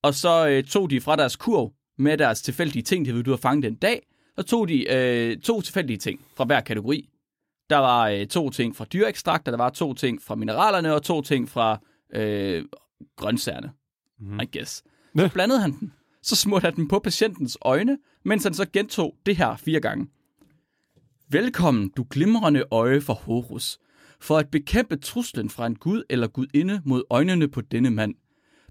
Og 0.02 0.14
så 0.14 0.48
øh, 0.48 0.64
tog 0.64 0.90
de 0.90 1.02
fra 1.02 1.16
deres 1.16 1.36
kurv 1.36 1.74
med 1.98 2.18
deres 2.18 2.42
tilfældige 2.42 2.84
ting, 2.84 3.06
de 3.06 3.12
havde 3.12 3.24
du 3.24 3.30
har 3.30 3.38
fanget 3.38 3.64
den 3.64 3.76
dag, 3.76 4.08
så 4.38 4.44
tog 4.44 4.68
de 4.68 4.94
øh, 4.94 5.38
to 5.38 5.62
tilfældige 5.62 5.98
ting 5.98 6.26
fra 6.36 6.46
hver 6.46 6.62
kategori. 6.62 7.10
Der 7.70 7.78
var 7.78 8.10
øh, 8.10 8.28
to 8.28 8.50
ting 8.50 8.76
fra 8.76 8.86
dyreekstrakter, 8.86 9.52
der 9.52 9.58
var 9.58 9.70
to 9.70 9.94
ting 9.94 10.22
fra 10.22 10.36
mineralerne, 10.36 10.94
og 10.94 11.04
to 11.04 11.22
ting 11.22 11.50
fra 11.50 11.80
øh, 12.14 12.66
grøntsagerne, 13.16 13.72
mm. 14.20 14.40
I 14.40 14.58
guess. 14.58 14.84
Så 15.18 15.30
blandede 15.34 15.60
han 15.62 15.72
den. 15.80 15.94
Så 16.22 16.36
smurte 16.36 16.64
han 16.64 16.76
den 16.76 16.88
på 16.88 17.00
patientens 17.00 17.58
øjne, 17.62 17.98
mens 18.26 18.44
han 18.44 18.54
så 18.54 18.66
gentog 18.74 19.16
det 19.26 19.36
her 19.38 19.56
fire 19.56 19.80
gange. 19.80 20.08
Velkommen, 21.30 21.90
du 21.90 22.06
glimrende 22.10 22.64
øje 22.72 23.02
for 23.02 23.14
Horus. 23.14 23.80
For 24.20 24.38
at 24.38 24.52
bekæmpe 24.52 24.98
truslen 24.98 25.50
fra 25.50 25.66
en 25.66 25.76
gud 25.76 26.04
eller 26.10 26.28
gudinde 26.28 26.82
mod 26.86 27.04
øjnene 27.10 27.48
på 27.48 27.62
denne 27.62 27.90
mand. 27.90 28.16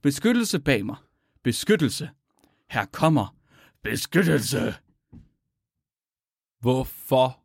Beskyttelse 0.03 0.59
bag 0.61 0.87
mig. 0.87 0.97
Beskyttelse. 1.43 2.11
Her 2.71 2.85
kommer 2.85 3.37
beskyttelse. 3.83 4.75
Hvorfor 6.61 7.41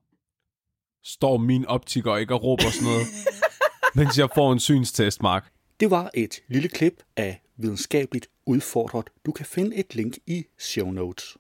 står 1.04 1.38
min 1.38 1.66
optiker 1.66 2.18
ikke 2.18 2.34
og 2.34 2.44
råber 2.44 2.70
sådan 2.70 2.88
noget, 2.88 3.08
mens 3.96 4.18
jeg 4.18 4.30
får 4.36 4.54
en 4.54 4.60
synstest, 4.60 5.22
Mark? 5.22 5.52
Det 5.80 5.92
var 5.92 6.12
et 6.14 6.40
lille 6.48 6.70
klip 6.70 7.04
af 7.16 7.42
Videnskabeligt 7.58 8.28
Udfordret. 8.46 9.10
Du 9.26 9.32
kan 9.32 9.46
finde 9.46 9.76
et 9.76 9.96
link 9.96 10.18
i 10.28 10.44
show 10.60 10.92
notes. 10.92 11.38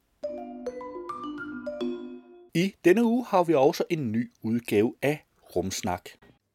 I 2.55 2.73
denne 2.85 3.03
uge 3.03 3.25
har 3.27 3.43
vi 3.43 3.53
også 3.53 3.83
en 3.89 4.11
ny 4.11 4.31
udgave 4.43 4.93
af 5.01 5.25
Rumsnak. 5.55 6.01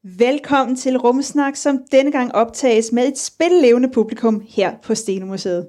Velkommen 0.02 0.76
til 0.76 0.96
Rumsnak, 0.96 1.56
som 1.56 1.78
denne 1.92 2.12
gang 2.12 2.34
optages 2.34 2.92
med 2.92 3.08
et 3.08 3.18
spillevende 3.18 3.90
publikum 3.94 4.42
her 4.48 4.74
på 4.84 4.94
Stenemuseet. 4.94 5.68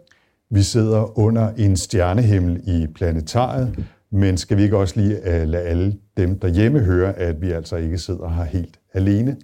Vi 0.50 0.63
sidder 0.63 1.19
under 1.19 1.53
en 1.57 1.77
stjernehimmel 1.77 2.62
i 2.67 2.88
planetariet, 2.95 3.86
men 4.12 4.38
skal 4.38 4.57
vi 4.57 4.63
ikke 4.63 4.77
også 4.77 5.00
lige 5.00 5.17
uh, 5.17 5.48
lade 5.50 5.63
alle 5.63 5.98
dem 6.17 6.39
derhjemme 6.39 6.79
høre, 6.79 7.13
at 7.13 7.41
vi 7.41 7.51
altså 7.51 7.75
ikke 7.75 7.98
sidder 7.98 8.29
her 8.29 8.43
helt 8.43 8.79
alene? 8.93 9.38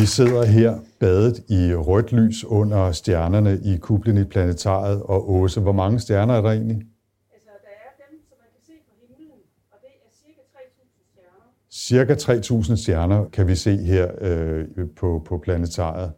Vi 0.00 0.06
sidder 0.06 0.44
her 0.44 0.78
badet 1.00 1.42
i 1.48 1.74
rødt 1.74 2.12
lys 2.12 2.44
under 2.44 2.92
stjernerne 2.92 3.60
i 3.64 3.76
kuplen 3.76 4.18
i 4.18 4.24
planetariet. 4.24 5.02
Og 5.02 5.32
Åse, 5.32 5.60
hvor 5.60 5.72
mange 5.72 6.00
stjerner 6.00 6.34
er 6.34 6.40
der 6.40 6.50
egentlig? 6.50 6.76
Altså, 7.32 7.50
der 7.62 7.74
er 7.86 7.92
dem, 8.10 8.18
som 8.28 8.36
man 8.40 8.48
kan 8.54 8.62
se 8.66 8.72
på 8.88 8.94
himlen, 9.00 9.40
og 9.72 9.78
det 9.82 9.88
er 9.88 10.10
cirka 10.22 10.42
3.000 10.74 12.14
stjerner. 12.22 12.34
Cirka 12.50 12.74
3.000 12.74 12.82
stjerner 12.82 13.24
kan 13.32 13.48
vi 13.48 13.54
se 13.54 13.76
her 13.76 14.08
øh, 14.20 14.64
på, 14.96 15.22
på 15.26 15.38
planetariet. 15.38 16.12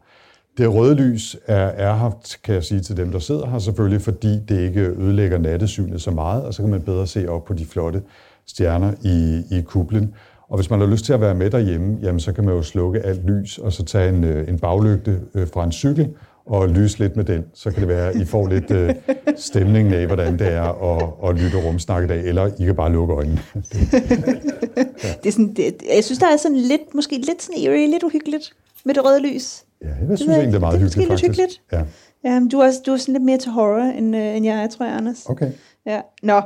Det 0.58 0.74
røde 0.74 0.94
lys 0.94 1.36
er, 1.46 1.56
er 1.56 1.94
her, 1.96 2.10
kan 2.44 2.54
jeg 2.54 2.64
sige 2.64 2.80
til 2.80 2.96
dem, 2.96 3.12
der 3.12 3.18
sidder 3.18 3.46
her 3.46 3.58
selvfølgelig, 3.58 4.02
fordi 4.02 4.40
det 4.48 4.60
ikke 4.60 4.80
ødelægger 4.80 5.38
nattesynet 5.38 6.02
så 6.02 6.10
meget, 6.10 6.44
og 6.44 6.54
så 6.54 6.62
kan 6.62 6.70
man 6.70 6.82
bedre 6.82 7.06
se 7.06 7.28
op 7.28 7.44
på 7.44 7.54
de 7.54 7.66
flotte 7.66 8.02
stjerner 8.46 8.92
i, 9.02 9.42
i 9.58 9.62
kuplen. 9.62 10.14
Og 10.52 10.58
hvis 10.58 10.70
man 10.70 10.80
har 10.80 10.86
lyst 10.86 11.04
til 11.04 11.12
at 11.12 11.20
være 11.20 11.34
med 11.34 11.50
derhjemme, 11.50 11.98
jamen, 12.02 12.20
så 12.20 12.32
kan 12.32 12.44
man 12.44 12.54
jo 12.54 12.62
slukke 12.62 13.00
alt 13.00 13.26
lys, 13.26 13.58
og 13.58 13.72
så 13.72 13.84
tage 13.84 14.08
en, 14.08 14.24
øh, 14.24 14.48
en 14.48 14.58
baglygte 14.58 15.20
øh, 15.34 15.46
fra 15.48 15.64
en 15.64 15.72
cykel 15.72 16.08
og 16.46 16.68
lyse 16.68 16.98
lidt 16.98 17.16
med 17.16 17.24
den. 17.24 17.44
Så 17.54 17.70
kan 17.70 17.80
det 17.80 17.88
være, 17.88 18.08
at 18.08 18.16
I 18.16 18.24
får 18.24 18.48
lidt 18.48 18.70
øh, 18.70 18.94
stemningen 19.36 19.94
af, 19.94 20.06
hvordan 20.06 20.38
det 20.38 20.46
er 20.46 20.62
at, 20.62 21.28
at 21.30 21.42
lytte 21.42 21.66
rumsnak 21.66 22.04
i 22.04 22.06
dag, 22.06 22.24
eller 22.24 22.50
I 22.58 22.64
kan 22.64 22.74
bare 22.74 22.92
lukke 22.92 23.14
øjnene. 23.14 23.40
Det 25.22 25.26
er 25.26 25.30
sådan, 25.30 25.54
det, 25.54 25.74
jeg 25.96 26.04
synes, 26.04 26.18
der 26.18 26.26
er 26.26 26.36
sådan 26.36 26.56
lidt, 26.56 26.94
måske 26.94 27.16
lidt 27.16 27.42
sådan 27.42 27.62
eerie, 27.62 27.90
lidt 27.90 28.02
uhyggeligt 28.02 28.52
med 28.84 28.94
det 28.94 29.04
røde 29.04 29.20
lys. 29.20 29.64
Ja, 29.82 29.88
jeg 29.88 30.18
synes 30.18 30.28
ved 30.28 30.34
egentlig, 30.34 30.36
jeg 30.38 30.46
det 30.46 30.54
er 30.56 30.60
meget. 30.60 30.74
Det 30.74 30.80
er 30.80 30.88
hyggeligt, 30.88 31.10
måske 31.10 31.26
lidt 31.26 31.36
faktisk. 31.36 31.40
hyggeligt. 31.40 31.62
Ja, 31.72 31.82
Ja, 32.24 32.40
men 32.40 32.48
du 32.48 32.58
er, 32.58 32.66
også, 32.66 32.80
du 32.86 32.92
er 32.92 32.96
sådan 32.96 33.12
lidt 33.12 33.24
mere 33.24 33.38
til 33.38 33.50
horror, 33.50 33.82
end, 33.82 34.16
øh, 34.16 34.36
end 34.36 34.46
jeg 34.46 34.62
er, 34.62 34.68
tror 34.68 34.86
jeg, 34.86 34.96
Anders. 34.96 35.26
okay. 35.26 35.50
Ja. 35.86 36.00
Nå, 36.22 36.42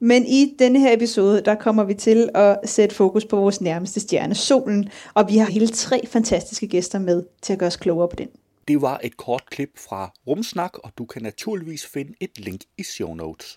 men 0.00 0.26
i 0.26 0.54
denne 0.58 0.80
her 0.80 0.96
episode, 0.96 1.42
der 1.44 1.54
kommer 1.54 1.84
vi 1.84 1.94
til 1.94 2.28
at 2.34 2.58
sætte 2.64 2.94
fokus 2.94 3.24
på 3.24 3.36
vores 3.36 3.60
nærmeste 3.60 4.00
stjerne, 4.00 4.34
solen, 4.34 4.88
og 5.14 5.28
vi 5.28 5.36
har 5.36 5.50
hele 5.50 5.68
tre 5.68 6.06
fantastiske 6.06 6.68
gæster 6.68 6.98
med 6.98 7.22
til 7.42 7.52
at 7.52 7.58
gøre 7.58 7.66
os 7.66 7.76
klogere 7.76 8.08
på 8.08 8.16
den. 8.16 8.28
Det 8.68 8.82
var 8.82 9.00
et 9.04 9.16
kort 9.16 9.42
klip 9.50 9.70
fra 9.78 10.12
Rumsnak, 10.26 10.78
og 10.78 10.92
du 10.98 11.04
kan 11.04 11.22
naturligvis 11.22 11.86
finde 11.86 12.12
et 12.20 12.38
link 12.38 12.60
i 12.78 12.82
show 12.82 13.14
notes. 13.14 13.56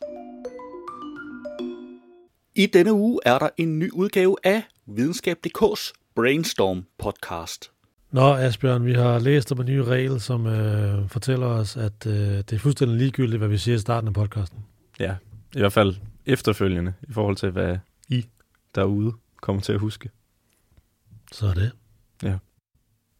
I 2.56 2.66
denne 2.66 2.94
uge 2.94 3.20
er 3.25 3.40
der 3.40 3.50
en 3.58 3.80
ny 3.80 3.92
udgave 3.92 4.36
af 4.44 4.63
Videnskab.dk's 4.88 5.94
Brainstorm 6.16 6.86
podcast. 6.98 7.72
Nå, 8.12 8.34
Asbjørn, 8.34 8.86
vi 8.86 8.94
har 8.94 9.20
læst 9.20 9.52
om 9.52 9.60
en 9.60 9.66
ny 9.66 9.78
regel, 9.78 10.22
som 10.22 10.48
øh, 10.48 11.10
fortæller 11.10 11.48
os, 11.48 11.78
at 11.78 12.08
øh, 12.08 12.13
det 12.13 12.54
er 12.54 12.60
fuldstændig 12.60 12.98
ligegyldigt, 12.98 13.38
hvad 13.38 13.48
vi 13.48 13.58
siger 13.58 13.75
i 13.75 13.80
starten 13.80 14.08
af 14.08 14.13
podcasten. 14.13 14.60
Ja, 15.00 15.16
i 15.56 15.60
hvert 15.60 15.74
fald 15.74 15.96
efterfølgende, 16.26 16.94
i 17.10 17.14
forhold 17.14 17.36
til, 17.36 17.50
hvad 17.52 17.78
I 18.10 18.26
derude 18.76 19.14
kommer 19.42 19.62
til 19.62 19.74
at 19.74 19.80
huske. 19.80 20.10
Så 21.32 21.48
er 21.48 21.54
det. 21.54 21.72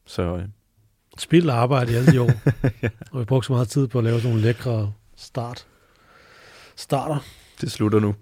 Så 0.06 0.38
øh, 0.38 0.44
Spild 1.18 1.50
arbejde 1.50 1.92
i 1.92 1.96
alle 1.96 2.12
de 2.12 2.22
år. 2.22 2.32
Og 3.12 3.20
vi 3.20 3.26
brugte 3.26 3.48
så 3.48 3.54
meget 3.54 3.68
tid 3.68 3.88
på 3.88 3.98
at 3.98 4.04
lave 4.04 4.18
sådan 4.20 4.30
nogle 4.30 4.48
lækre 4.48 4.94
start. 5.16 5.68
Starter. 6.76 7.18
det 7.62 7.72
slutter 7.72 8.00
nu. 8.00 8.16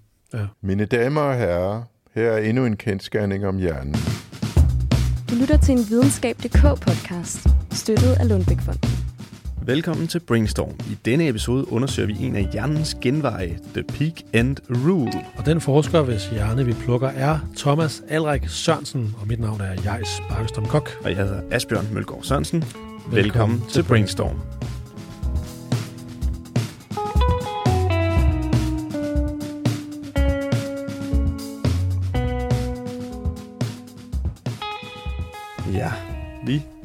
Mine 0.60 0.84
damer 0.84 1.20
og 1.20 1.34
herrer, 1.34 1.82
her 2.14 2.30
er 2.30 2.38
endnu 2.38 2.66
en 2.66 2.76
kendskærning 2.76 3.46
om 3.46 3.58
hjernen. 3.58 3.94
Du 5.30 5.34
lytter 5.34 5.56
til 5.56 5.72
en 5.72 5.84
videnskab.dk-podcast, 5.88 7.48
støttet 7.70 8.12
af 8.12 8.28
Lundbækfonden. 8.28 9.01
Velkommen 9.66 10.08
til 10.08 10.20
Brainstorm. 10.20 10.74
I 10.90 10.94
denne 11.04 11.28
episode 11.28 11.72
undersøger 11.72 12.06
vi 12.06 12.16
en 12.20 12.36
af 12.36 12.48
hjernens 12.52 12.96
genveje, 13.02 13.58
The 13.74 13.82
Peak 13.82 14.12
End 14.34 14.56
Rule. 14.70 15.12
Og 15.36 15.46
den 15.46 15.60
forsker, 15.60 16.02
hvis 16.02 16.26
hjerne 16.26 16.66
vi 16.66 16.72
plukker, 16.72 17.08
er 17.08 17.38
Thomas 17.56 18.02
Alrik 18.08 18.48
Sørensen. 18.48 19.14
Og 19.20 19.26
mit 19.26 19.40
navn 19.40 19.60
er 19.60 19.82
Jais 19.84 20.22
Bakkestrom 20.28 20.66
Kok. 20.66 20.90
Og 21.04 21.08
jeg 21.08 21.16
hedder 21.16 21.40
Asbjørn 21.50 21.88
Mølgaard 21.92 22.22
Sørensen. 22.22 22.60
Velkommen, 22.60 23.12
Velkommen 23.12 23.62
til 23.68 23.82
Brainstorm. 23.82 24.36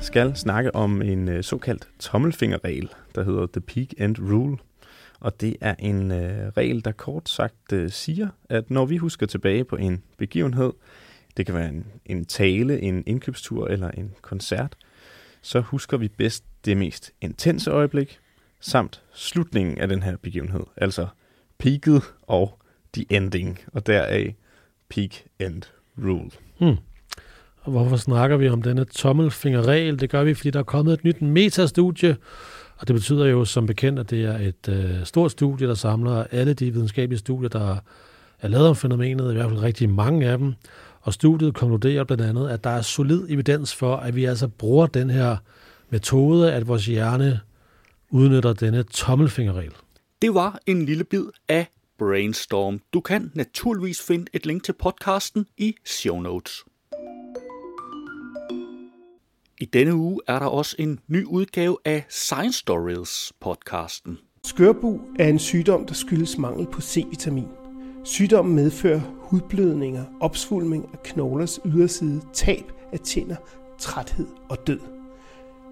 Skal 0.08 0.36
snakke 0.36 0.76
om 0.76 1.02
en 1.02 1.30
øh, 1.30 1.44
såkaldt 1.44 1.90
tommelfingerregel, 2.00 2.90
der 3.16 3.24
hedder 3.24 3.48
The 3.48 3.62
Peak 3.62 3.88
End 3.98 4.20
Rule. 4.20 4.58
Og 5.20 5.42
det 5.42 5.56
er 5.62 5.76
en 5.80 6.12
øh, 6.12 6.48
regel, 6.58 6.86
der 6.86 6.92
kort 6.92 7.30
sagt 7.30 7.74
øh, 7.74 7.90
siger, 7.90 8.28
at 8.50 8.72
når 8.72 8.86
vi 8.86 8.98
husker 8.98 9.26
tilbage 9.26 9.64
på 9.64 9.76
en 9.76 10.04
begivenhed, 10.18 10.74
det 11.38 11.46
kan 11.46 11.56
være 11.56 11.70
en, 11.70 11.86
en 12.06 12.26
tale, 12.26 12.82
en 12.82 13.04
indkøbstur 13.06 13.68
eller 13.68 13.92
en 13.92 14.16
koncert, 14.22 14.76
så 15.42 15.60
husker 15.60 15.98
vi 15.98 16.08
bedst 16.08 16.44
det 16.66 16.78
mest 16.78 17.12
intense 17.22 17.72
øjeblik, 17.72 18.20
samt 18.60 19.04
slutningen 19.14 19.78
af 19.78 19.88
den 19.88 20.04
her 20.04 20.18
begivenhed, 20.18 20.64
altså 20.78 21.08
peaket 21.58 22.04
og 22.22 22.60
the 22.94 23.06
ending, 23.10 23.60
og 23.74 23.88
deraf 23.88 24.36
peak 24.90 25.12
end 25.40 25.62
rule. 25.98 26.32
Hmm. 26.60 26.78
Og 27.68 27.74
hvorfor 27.74 27.98
snakker 27.98 28.38
vi 28.38 28.50
om 28.50 28.62
denne 28.62 28.86
tommelfingerregel? 28.86 30.00
Det 30.00 30.10
gør 30.10 30.24
vi, 30.24 30.34
fordi 30.34 30.50
der 30.50 30.60
er 30.60 30.64
kommet 30.64 30.94
et 30.94 31.04
nyt 31.04 31.22
metastudie, 31.22 32.18
og 32.78 32.88
det 32.88 32.96
betyder 32.96 33.26
jo 33.26 33.46
som 33.46 33.66
bekendt, 33.66 34.00
at 34.00 34.10
det 34.10 34.26
er 34.26 34.38
et 34.38 34.70
øh, 34.70 35.06
stort 35.06 35.32
studie, 35.32 35.68
der 35.68 35.74
samler 35.74 36.24
alle 36.32 36.54
de 36.54 36.74
videnskabelige 36.74 37.20
studier, 37.20 37.50
der 37.50 37.78
er 38.42 38.48
lavet 38.48 38.68
om 38.68 38.76
fænomenet, 38.76 39.32
i 39.32 39.34
hvert 39.34 39.50
fald 39.50 39.62
rigtig 39.62 39.90
mange 39.90 40.28
af 40.28 40.38
dem. 40.38 40.54
Og 41.02 41.14
studiet 41.14 41.54
konkluderer 41.54 42.04
blandt 42.04 42.24
andet, 42.24 42.50
at 42.50 42.64
der 42.64 42.70
er 42.70 42.82
solid 42.82 43.26
evidens 43.30 43.76
for, 43.76 43.96
at 43.96 44.16
vi 44.16 44.26
altså 44.26 44.48
bruger 44.48 44.88
den 44.88 45.10
her 45.10 45.38
metode, 45.90 46.54
at 46.54 46.68
vores 46.68 46.86
hjerne 46.86 47.40
udnytter 48.10 48.54
denne 48.54 48.84
tommelfingerregel. 48.84 49.74
Det 50.22 50.34
var 50.34 50.60
en 50.66 50.86
lille 50.86 51.04
bid 51.04 51.26
af 51.48 51.68
Brainstorm. 52.00 52.80
Du 52.94 53.00
kan 53.00 53.32
naturligvis 53.36 54.02
finde 54.02 54.26
et 54.34 54.46
link 54.46 54.64
til 54.64 54.74
podcasten 54.74 55.46
i 55.58 55.76
show 55.86 56.20
notes. 56.20 56.64
I 59.62 59.66
denne 59.66 59.96
uge 59.96 60.20
er 60.28 60.40
der 60.40 60.46
også 60.46 60.76
en 60.80 61.00
ny 61.08 61.26
udgave 61.26 61.78
af 61.86 62.06
Science 62.10 62.60
Stories 62.60 63.34
podcasten. 63.40 64.18
Skørbu 64.46 65.00
er 65.20 65.28
en 65.28 65.40
sygdom, 65.40 65.86
der 65.86 65.94
skyldes 65.94 66.38
mangel 66.38 66.68
på 66.68 66.82
C-vitamin. 66.82 67.48
Sygdommen 68.04 68.56
medfører 68.56 69.02
hudblødninger, 69.20 70.06
opsvulming 70.22 70.90
af 70.94 71.04
knoglers 71.04 71.60
yderside, 71.66 72.22
tab 72.34 72.64
af 72.94 73.00
tænder, 73.00 73.36
træthed 73.80 74.28
og 74.50 74.68
død. 74.68 74.80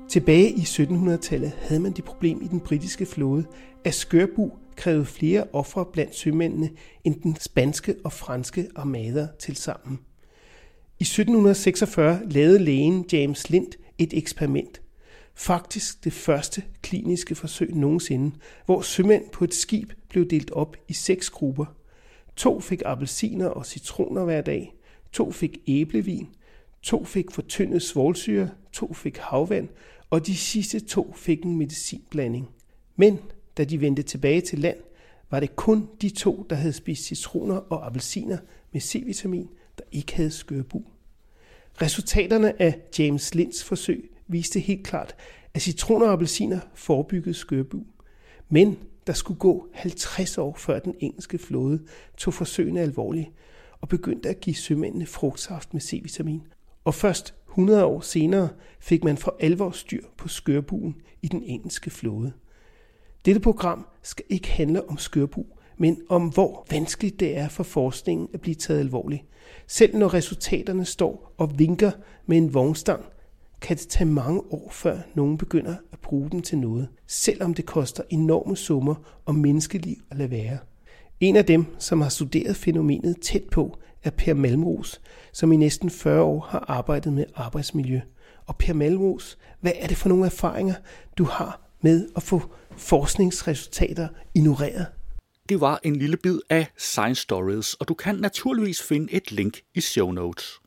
Tilbage 0.09 0.51
i 0.51 0.61
1700-tallet 0.61 1.51
havde 1.51 1.81
man 1.81 1.91
det 1.91 2.03
problem 2.03 2.41
i 2.41 2.47
den 2.47 2.59
britiske 2.59 3.05
flåde, 3.05 3.45
at 3.83 3.93
skørbu 3.93 4.51
krævede 4.75 5.05
flere 5.05 5.43
ofre 5.53 5.85
blandt 5.93 6.15
sømændene 6.15 6.69
end 7.03 7.21
den 7.21 7.35
spanske 7.39 7.95
og 8.03 8.11
franske 8.11 8.67
armader 8.75 9.27
til 9.39 9.55
sammen. 9.55 9.99
I 10.99 11.03
1746 11.03 12.21
lavede 12.25 12.59
lægen 12.59 13.05
James 13.11 13.49
Lind 13.49 13.67
et 13.97 14.13
eksperiment. 14.13 14.81
Faktisk 15.33 16.03
det 16.03 16.13
første 16.13 16.63
kliniske 16.81 17.35
forsøg 17.35 17.75
nogensinde, 17.75 18.35
hvor 18.65 18.81
sømænd 18.81 19.23
på 19.29 19.43
et 19.43 19.53
skib 19.53 19.91
blev 20.09 20.29
delt 20.29 20.51
op 20.51 20.77
i 20.87 20.93
seks 20.93 21.29
grupper. 21.29 21.65
To 22.35 22.59
fik 22.59 22.81
appelsiner 22.85 23.47
og 23.47 23.65
citroner 23.65 24.23
hver 24.23 24.41
dag, 24.41 24.75
to 25.11 25.31
fik 25.31 25.57
æblevin, 25.67 26.27
to 26.81 27.03
fik 27.03 27.31
fortyndet 27.31 27.81
svovlsyre, 27.81 28.49
to 28.73 28.93
fik 28.93 29.17
havvand, 29.17 29.69
og 30.09 30.27
de 30.27 30.35
sidste 30.35 30.79
to 30.79 31.13
fik 31.15 31.43
en 31.43 31.57
medicinblanding. 31.57 32.49
Men 32.95 33.19
da 33.57 33.63
de 33.63 33.81
vendte 33.81 34.03
tilbage 34.03 34.41
til 34.41 34.59
land, 34.59 34.77
var 35.31 35.39
det 35.39 35.55
kun 35.55 35.89
de 36.01 36.09
to, 36.09 36.45
der 36.49 36.55
havde 36.55 36.73
spist 36.73 37.03
citroner 37.03 37.55
og 37.55 37.85
appelsiner 37.85 38.37
med 38.71 38.81
C-vitamin, 38.81 39.49
der 39.77 39.83
ikke 39.91 40.15
havde 40.15 40.31
skørbu. 40.31 40.83
Resultaterne 41.81 42.61
af 42.61 42.79
James 42.99 43.35
Linds 43.35 43.63
forsøg 43.63 44.09
viste 44.27 44.59
helt 44.59 44.83
klart, 44.83 45.15
at 45.53 45.61
citroner 45.61 46.05
og 46.05 46.13
appelsiner 46.13 46.59
forebyggede 46.73 47.33
skørbu. 47.33 47.85
Men 48.49 48.77
der 49.07 49.13
skulle 49.13 49.39
gå 49.39 49.67
50 49.73 50.37
år 50.37 50.55
før 50.57 50.79
den 50.79 50.95
engelske 50.99 51.37
flåde 51.37 51.79
tog 52.17 52.33
forsøgene 52.33 52.81
alvorligt 52.81 53.29
og 53.81 53.89
begyndte 53.89 54.29
at 54.29 54.39
give 54.39 54.55
sømændene 54.55 55.05
frugtsaft 55.05 55.73
med 55.73 55.81
C-vitamin. 55.81 56.41
Og 56.83 56.93
først 56.93 57.33
100 57.49 57.85
år 57.85 58.01
senere 58.01 58.49
fik 58.79 59.03
man 59.03 59.17
for 59.17 59.35
alvor 59.39 59.71
styr 59.71 60.03
på 60.17 60.27
skørbuen 60.27 60.95
i 61.21 61.27
den 61.27 61.43
engelske 61.43 61.89
flåde. 61.89 62.33
Dette 63.25 63.41
program 63.41 63.87
skal 64.01 64.25
ikke 64.29 64.51
handle 64.51 64.89
om 64.89 64.97
skørbu, 64.97 65.45
men 65.77 66.01
om 66.09 66.27
hvor 66.27 66.65
vanskeligt 66.71 67.19
det 67.19 67.37
er 67.37 67.47
for 67.47 67.63
forskningen 67.63 68.27
at 68.33 68.41
blive 68.41 68.55
taget 68.55 68.79
alvorligt. 68.79 69.23
Selv 69.67 69.97
når 69.97 70.13
resultaterne 70.13 70.85
står 70.85 71.33
og 71.37 71.59
vinker 71.59 71.91
med 72.25 72.37
en 72.37 72.53
vognstang, 72.53 73.05
kan 73.61 73.77
det 73.77 73.87
tage 73.87 74.05
mange 74.05 74.39
år 74.39 74.69
før 74.71 74.97
nogen 75.15 75.37
begynder 75.37 75.75
at 75.91 75.99
bruge 75.99 76.29
dem 76.31 76.41
til 76.41 76.57
noget, 76.57 76.87
selvom 77.07 77.53
det 77.53 77.65
koster 77.65 78.03
enorme 78.09 78.57
summer 78.57 78.95
og 79.25 79.35
menneskeliv 79.35 79.95
at 80.11 80.17
lade 80.17 80.31
være. 80.31 80.57
En 81.19 81.35
af 81.35 81.45
dem, 81.45 81.65
som 81.79 82.01
har 82.01 82.09
studeret 82.09 82.55
fænomenet 82.55 83.21
tæt 83.21 83.43
på, 83.51 83.77
er 84.03 84.09
Per 84.09 84.33
Malmros, 84.33 85.01
som 85.33 85.51
i 85.51 85.57
næsten 85.57 85.89
40 85.89 86.21
år 86.21 86.39
har 86.39 86.65
arbejdet 86.67 87.13
med 87.13 87.25
arbejdsmiljø. 87.35 87.99
Og 88.45 88.55
Per 88.55 88.73
Malmros, 88.73 89.37
hvad 89.61 89.71
er 89.75 89.87
det 89.87 89.97
for 89.97 90.09
nogle 90.09 90.25
erfaringer, 90.25 90.73
du 91.17 91.23
har 91.23 91.61
med 91.81 92.07
at 92.15 92.23
få 92.23 92.41
forskningsresultater 92.77 94.07
ignoreret? 94.33 94.85
Det 95.49 95.61
var 95.61 95.79
en 95.83 95.95
lille 95.95 96.17
bid 96.17 96.39
af 96.49 96.67
Science 96.77 97.21
Stories, 97.21 97.73
og 97.73 97.87
du 97.87 97.93
kan 97.93 98.15
naturligvis 98.15 98.81
finde 98.81 99.13
et 99.13 99.31
link 99.31 99.61
i 99.75 99.81
show 99.81 100.11
notes. 100.11 100.59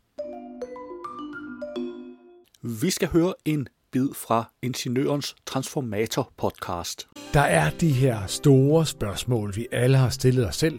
Vi 2.62 2.90
skal 2.90 3.08
høre 3.08 3.34
en 3.44 3.68
bid 3.92 4.08
fra 4.14 4.52
Ingeniørens 4.62 5.36
Transformator 5.46 6.32
podcast. 6.36 7.08
Der 7.34 7.40
er 7.40 7.70
de 7.70 7.92
her 7.92 8.26
store 8.26 8.86
spørgsmål, 8.86 9.56
vi 9.56 9.66
alle 9.72 9.96
har 9.96 10.08
stillet 10.08 10.48
os 10.48 10.56
selv, 10.56 10.78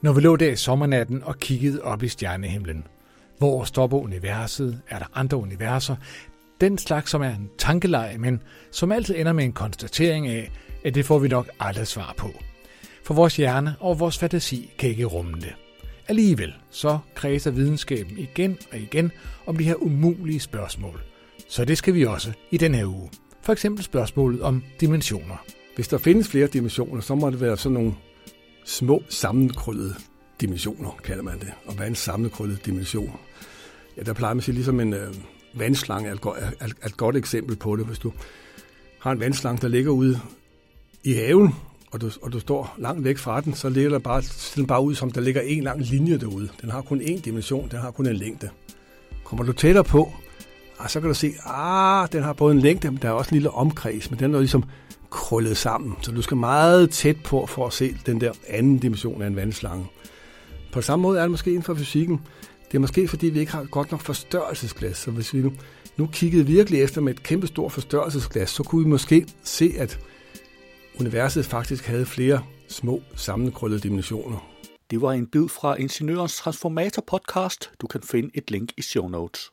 når 0.00 0.12
vi 0.12 0.20
lå 0.20 0.36
der 0.36 0.50
i 0.50 0.56
sommernatten 0.56 1.22
og 1.24 1.38
kiggede 1.38 1.82
op 1.82 2.02
i 2.02 2.08
stjernehimlen. 2.08 2.86
Hvor 3.38 3.64
stopper 3.64 3.98
universet? 3.98 4.82
Er 4.88 4.98
der 4.98 5.06
andre 5.14 5.36
universer? 5.36 5.96
Den 6.60 6.78
slags, 6.78 7.10
som 7.10 7.22
er 7.22 7.34
en 7.34 7.50
tankelej, 7.58 8.16
men 8.16 8.42
som 8.70 8.92
altid 8.92 9.16
ender 9.16 9.32
med 9.32 9.44
en 9.44 9.52
konstatering 9.52 10.26
af, 10.26 10.52
at 10.84 10.94
det 10.94 11.04
får 11.04 11.18
vi 11.18 11.28
nok 11.28 11.48
aldrig 11.60 11.86
svar 11.86 12.14
på. 12.16 12.30
For 13.02 13.14
vores 13.14 13.36
hjerne 13.36 13.74
og 13.80 14.00
vores 14.00 14.18
fantasi 14.18 14.70
kan 14.78 14.90
ikke 14.90 15.04
rumme 15.04 15.40
det. 15.40 15.54
Alligevel 16.08 16.54
så 16.70 16.98
kredser 17.14 17.50
videnskaben 17.50 18.18
igen 18.18 18.58
og 18.72 18.78
igen 18.78 19.12
om 19.46 19.56
de 19.56 19.64
her 19.64 19.74
umulige 19.74 20.40
spørgsmål. 20.40 21.02
Så 21.48 21.64
det 21.64 21.78
skal 21.78 21.94
vi 21.94 22.04
også 22.04 22.32
i 22.50 22.56
den 22.56 22.74
her 22.74 22.86
uge. 22.86 23.10
For 23.42 23.52
eksempel 23.52 23.84
spørgsmålet 23.84 24.42
om 24.42 24.62
dimensioner. 24.80 25.44
Hvis 25.74 25.88
der 25.88 25.98
findes 25.98 26.28
flere 26.28 26.46
dimensioner, 26.46 27.00
så 27.00 27.14
må 27.14 27.30
det 27.30 27.40
være 27.40 27.56
sådan 27.56 27.74
nogle 27.74 27.94
små 28.64 29.02
sammenkrøllede 29.08 29.94
dimensioner, 30.40 30.90
kalder 31.04 31.22
man 31.22 31.38
det. 31.38 31.52
Og 31.66 31.74
hvad 31.74 31.86
er 31.86 31.88
en 31.88 31.94
sammenkrøllet 31.94 32.66
dimension? 32.66 33.20
Ja, 33.96 34.02
der 34.02 34.12
plejer 34.12 34.34
man 34.34 34.38
at 34.38 34.44
sige, 34.44 34.54
ligesom 34.54 34.80
en 34.80 34.92
øh, 34.92 35.14
vandslange 35.54 36.08
er 36.08 36.12
et, 36.12 36.20
godt, 36.20 36.38
er, 36.38 36.66
er 36.80 36.86
et 36.86 36.96
godt 36.96 37.16
eksempel 37.16 37.56
på 37.56 37.76
det. 37.76 37.86
Hvis 37.86 37.98
du 37.98 38.12
har 38.98 39.12
en 39.12 39.20
vandslange, 39.20 39.62
der 39.62 39.68
ligger 39.68 39.90
ude 39.90 40.20
i 41.04 41.12
haven, 41.12 41.54
og 41.92 42.00
du, 42.00 42.10
og 42.22 42.32
du 42.32 42.40
står 42.40 42.74
langt 42.78 43.04
væk 43.04 43.18
fra 43.18 43.40
den, 43.40 43.54
så 43.54 43.68
ligger 43.68 43.90
der 43.90 43.98
bare, 43.98 44.22
den 44.56 44.66
bare 44.66 44.82
ud, 44.82 44.94
som 44.94 45.10
der 45.10 45.20
ligger 45.20 45.40
en 45.40 45.62
lang 45.62 45.80
linje 45.80 46.18
derude. 46.18 46.48
Den 46.60 46.70
har 46.70 46.82
kun 46.82 47.00
én 47.00 47.20
dimension, 47.20 47.68
den 47.70 47.78
har 47.78 47.90
kun 47.90 48.06
en 48.06 48.16
længde. 48.16 48.48
Kommer 49.24 49.44
du 49.44 49.52
tættere 49.52 49.84
på, 49.84 50.12
ah, 50.78 50.88
så 50.88 51.00
kan 51.00 51.08
du 51.08 51.14
se, 51.14 51.32
ah, 51.46 52.08
den 52.12 52.22
har 52.22 52.32
både 52.32 52.54
en 52.54 52.60
længde, 52.60 52.90
men 52.90 52.98
der 53.02 53.08
er 53.08 53.12
også 53.12 53.28
en 53.28 53.34
lille 53.34 53.50
omkreds, 53.50 54.10
men 54.10 54.20
den 54.20 54.34
er 54.34 54.38
ligesom 54.38 54.64
krøllet 55.10 55.56
sammen. 55.56 55.96
Så 56.00 56.12
du 56.12 56.22
skal 56.22 56.36
meget 56.36 56.90
tæt 56.90 57.16
på 57.24 57.46
for 57.46 57.66
at 57.66 57.72
se 57.72 57.96
den 58.06 58.20
der 58.20 58.32
anden 58.48 58.78
dimension 58.78 59.22
af 59.22 59.26
en 59.26 59.36
vandslange. 59.36 59.86
På 60.72 60.82
samme 60.82 61.02
måde 61.02 61.18
er 61.18 61.22
det 61.22 61.30
måske 61.30 61.50
inden 61.50 61.62
for 61.62 61.74
fysikken. 61.74 62.20
Det 62.68 62.74
er 62.74 62.80
måske 62.80 63.08
fordi, 63.08 63.26
vi 63.26 63.40
ikke 63.40 63.52
har 63.52 63.64
godt 63.64 63.90
nok 63.90 64.00
forstørrelsesglas. 64.00 64.96
Så 64.96 65.10
hvis 65.10 65.34
vi 65.34 65.42
nu, 65.42 65.52
nu 65.96 66.06
kiggede 66.06 66.46
virkelig 66.46 66.82
efter 66.82 67.00
med 67.00 67.14
et 67.14 67.22
kæmpe 67.22 67.46
stort 67.46 67.72
forstørrelsesglas, 67.72 68.50
så 68.50 68.62
kunne 68.62 68.84
vi 68.84 68.90
måske 68.90 69.26
se, 69.44 69.72
at 69.78 69.98
universet 71.00 71.46
faktisk 71.46 71.86
havde 71.86 72.06
flere 72.06 72.44
små 72.68 73.02
sammenkrøllede 73.16 73.80
dimensioner. 73.80 74.52
Det 74.90 75.00
var 75.00 75.12
en 75.12 75.26
bid 75.26 75.48
fra 75.48 75.74
Ingeniørens 75.74 76.36
Transformator 76.36 77.02
podcast. 77.06 77.70
Du 77.80 77.86
kan 77.86 78.02
finde 78.02 78.30
et 78.34 78.50
link 78.50 78.72
i 78.76 78.82
show 78.82 79.08
notes. 79.08 79.50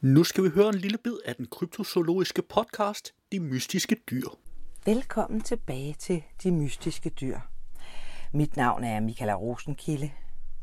Nu 0.00 0.24
skal 0.24 0.44
vi 0.44 0.48
høre 0.48 0.68
en 0.68 0.74
lille 0.74 0.98
bid 1.04 1.16
af 1.24 1.36
den 1.36 1.46
kryptozoologiske 1.46 2.42
podcast, 2.42 3.14
De 3.32 3.40
Mystiske 3.40 3.96
Dyr. 4.10 4.28
Velkommen 4.86 5.40
tilbage 5.40 5.96
til 5.98 6.22
De 6.42 6.52
Mystiske 6.52 7.10
Dyr. 7.10 7.38
Mit 8.32 8.56
navn 8.56 8.84
er 8.84 9.00
Michaela 9.00 9.34
Rosenkilde. 9.34 10.10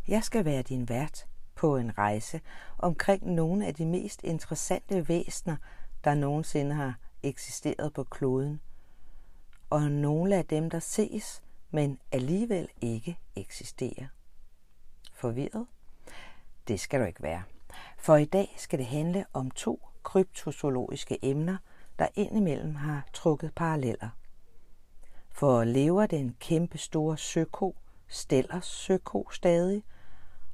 Jeg 0.07 0.23
skal 0.23 0.45
være 0.45 0.61
din 0.61 0.89
vært 0.89 1.25
på 1.55 1.77
en 1.77 1.97
rejse 1.97 2.41
omkring 2.77 3.33
nogle 3.33 3.67
af 3.67 3.75
de 3.75 3.85
mest 3.85 4.23
interessante 4.23 5.09
væsener, 5.09 5.55
der 6.03 6.13
nogensinde 6.13 6.75
har 6.75 6.95
eksisteret 7.25 7.93
på 7.93 8.03
kloden, 8.03 8.61
og 9.69 9.91
nogle 9.91 10.35
af 10.35 10.45
dem, 10.45 10.69
der 10.69 10.79
ses, 10.79 11.43
men 11.71 11.99
alligevel 12.11 12.67
ikke 12.81 13.19
eksisterer. 13.35 14.07
Forvirret? 15.13 15.67
Det 16.67 16.79
skal 16.79 16.99
du 16.99 17.05
ikke 17.05 17.23
være. 17.23 17.43
For 17.97 18.15
i 18.15 18.25
dag 18.25 18.55
skal 18.57 18.79
det 18.79 18.87
handle 18.87 19.25
om 19.33 19.51
to 19.51 19.87
kryptozoologiske 20.03 21.25
emner, 21.25 21.57
der 21.99 22.07
indimellem 22.15 22.75
har 22.75 23.07
trukket 23.13 23.53
paralleller. 23.55 24.09
For 25.31 25.63
lever 25.63 26.05
den 26.05 26.35
kæmpe 26.39 26.77
store 26.77 27.17
søko, 27.17 27.75
Stellers 28.07 28.65
søko 28.65 29.29
stadig? 29.31 29.83